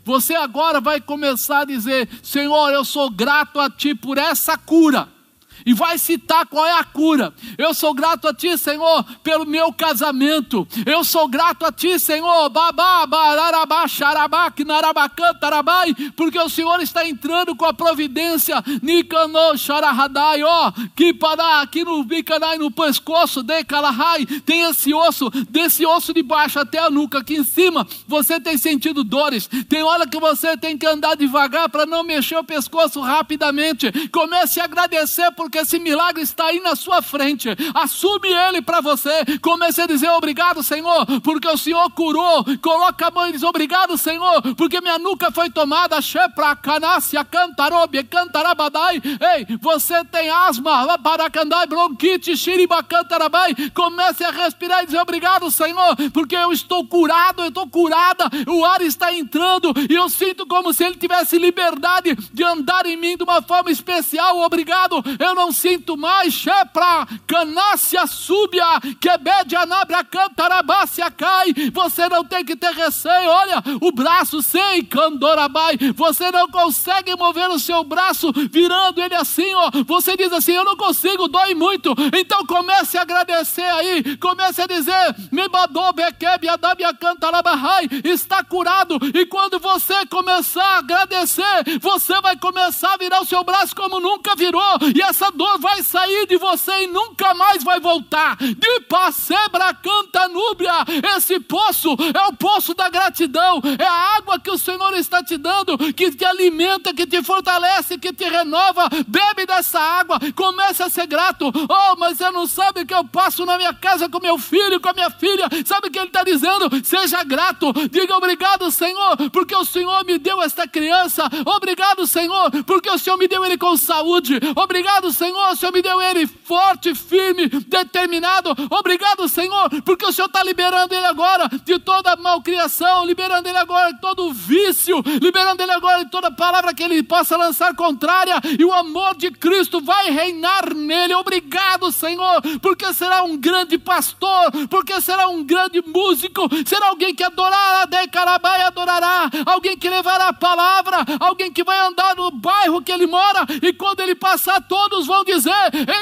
[0.06, 5.21] Você agora vai começar a dizer: Senhor, eu sou grato a Ti por essa cura
[5.66, 7.34] e vai citar qual é a cura.
[7.58, 10.68] Eu sou grato a Ti, Senhor, pelo meu casamento.
[10.86, 17.56] Eu sou grato a Ti, Senhor, babá, bararabá, xarabá, narabacantarabai, porque o Senhor está entrando
[17.56, 18.64] com a providência.
[18.82, 25.30] Nicanô, xarahadai, ó, que para aqui no bicanai, no pescoço, de calahai, tem esse osso,
[25.50, 29.50] desse osso de baixo até a nuca, aqui em cima, você tem sentido dores.
[29.68, 33.92] Tem hora que você tem que andar devagar para não mexer o pescoço rapidamente.
[34.10, 37.50] Comece a agradecer por porque esse milagre está aí na sua frente.
[37.74, 39.12] Assume ele para você.
[39.42, 42.46] Comece a dizer obrigado, Senhor, porque o Senhor curou.
[42.62, 46.02] Coloca a mão e diz obrigado, Senhor, porque minha nuca foi tomada.
[46.02, 49.02] Shepra, canácia, cantarobe, cantarabadai.
[49.04, 53.54] Ei, você tem asma, paracandai, bronquite, xiribacantarabai.
[53.74, 58.30] Comece a respirar e dizer obrigado, Senhor, porque eu estou curado, eu estou curada.
[58.48, 62.96] O ar está entrando e eu sinto como se ele tivesse liberdade de andar em
[62.96, 64.40] mim de uma forma especial.
[64.40, 66.34] Obrigado, eu não sinto mais.
[66.34, 68.66] Shepra, canácia, súbia,
[69.00, 71.54] quebede, anabra, cantarabácia, cai.
[71.72, 73.30] Você não tem que ter receio.
[73.30, 75.78] Olha, o braço sem candorabai.
[75.96, 79.72] Você não consegue mover o seu braço virando ele assim, ó.
[79.86, 81.96] Você diz assim: Eu não consigo, dói muito.
[82.14, 84.18] Então comece a agradecer aí.
[84.18, 87.88] Comece a dizer: Me badou, bequebe, adabia, cantarabahai.
[88.04, 88.98] Está curado.
[89.14, 94.00] E quando você começar a agradecer, você vai começar a virar o seu braço como
[94.00, 94.78] nunca virou.
[94.96, 98.38] E essa dor vai sair de você e nunca mais vai voltar.
[98.38, 100.72] De Passebra canta núbia.
[101.16, 103.62] Esse poço é o poço da gratidão.
[103.80, 107.98] É a água que o Senhor está te dando, que te alimenta, que te fortalece,
[107.98, 108.90] que te renova.
[109.08, 110.20] Bebe dessa água.
[110.36, 111.48] Comece a ser grato.
[111.48, 114.80] Oh, mas você não sabe o que eu passo na minha casa com meu filho,
[114.80, 115.48] com a minha filha.
[115.66, 116.70] Sabe o que ele está dizendo?
[116.84, 117.72] Seja grato.
[117.90, 121.24] Diga obrigado, Senhor, porque o Senhor me deu esta criança.
[121.46, 124.40] Obrigado, Senhor, porque o Senhor me deu ele com saúde.
[124.56, 128.56] Obrigado, Senhor, o Senhor me deu ele forte, firme, determinado.
[128.72, 133.94] Obrigado, Senhor, porque o Senhor está liberando ele agora de toda malcriação, liberando ele agora
[133.94, 138.66] de todo vício, liberando ele agora de toda palavra que ele possa lançar contrária, e
[138.66, 141.14] o amor de Cristo vai reinar nele.
[141.14, 147.24] Obrigado, Senhor, porque será um grande pastor, porque será um grande músico, será alguém que
[147.24, 152.92] adorará, decarabai adorará, alguém que levará a palavra, alguém que vai andar no bairro que
[152.92, 155.52] ele mora, e quando ele passar, todos vão dizer: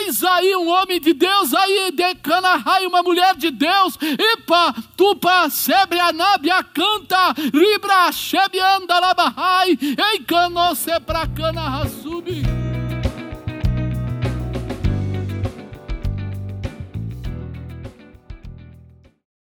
[0.02, 6.00] Eis aí um homem de Deus, aí decanahai, uma mulher de Deus, ipa, tupa, sebre,
[6.00, 12.59] anábia, canta, libra, shebe, andalabahai, ei, cano, sepra, cana, rasubi.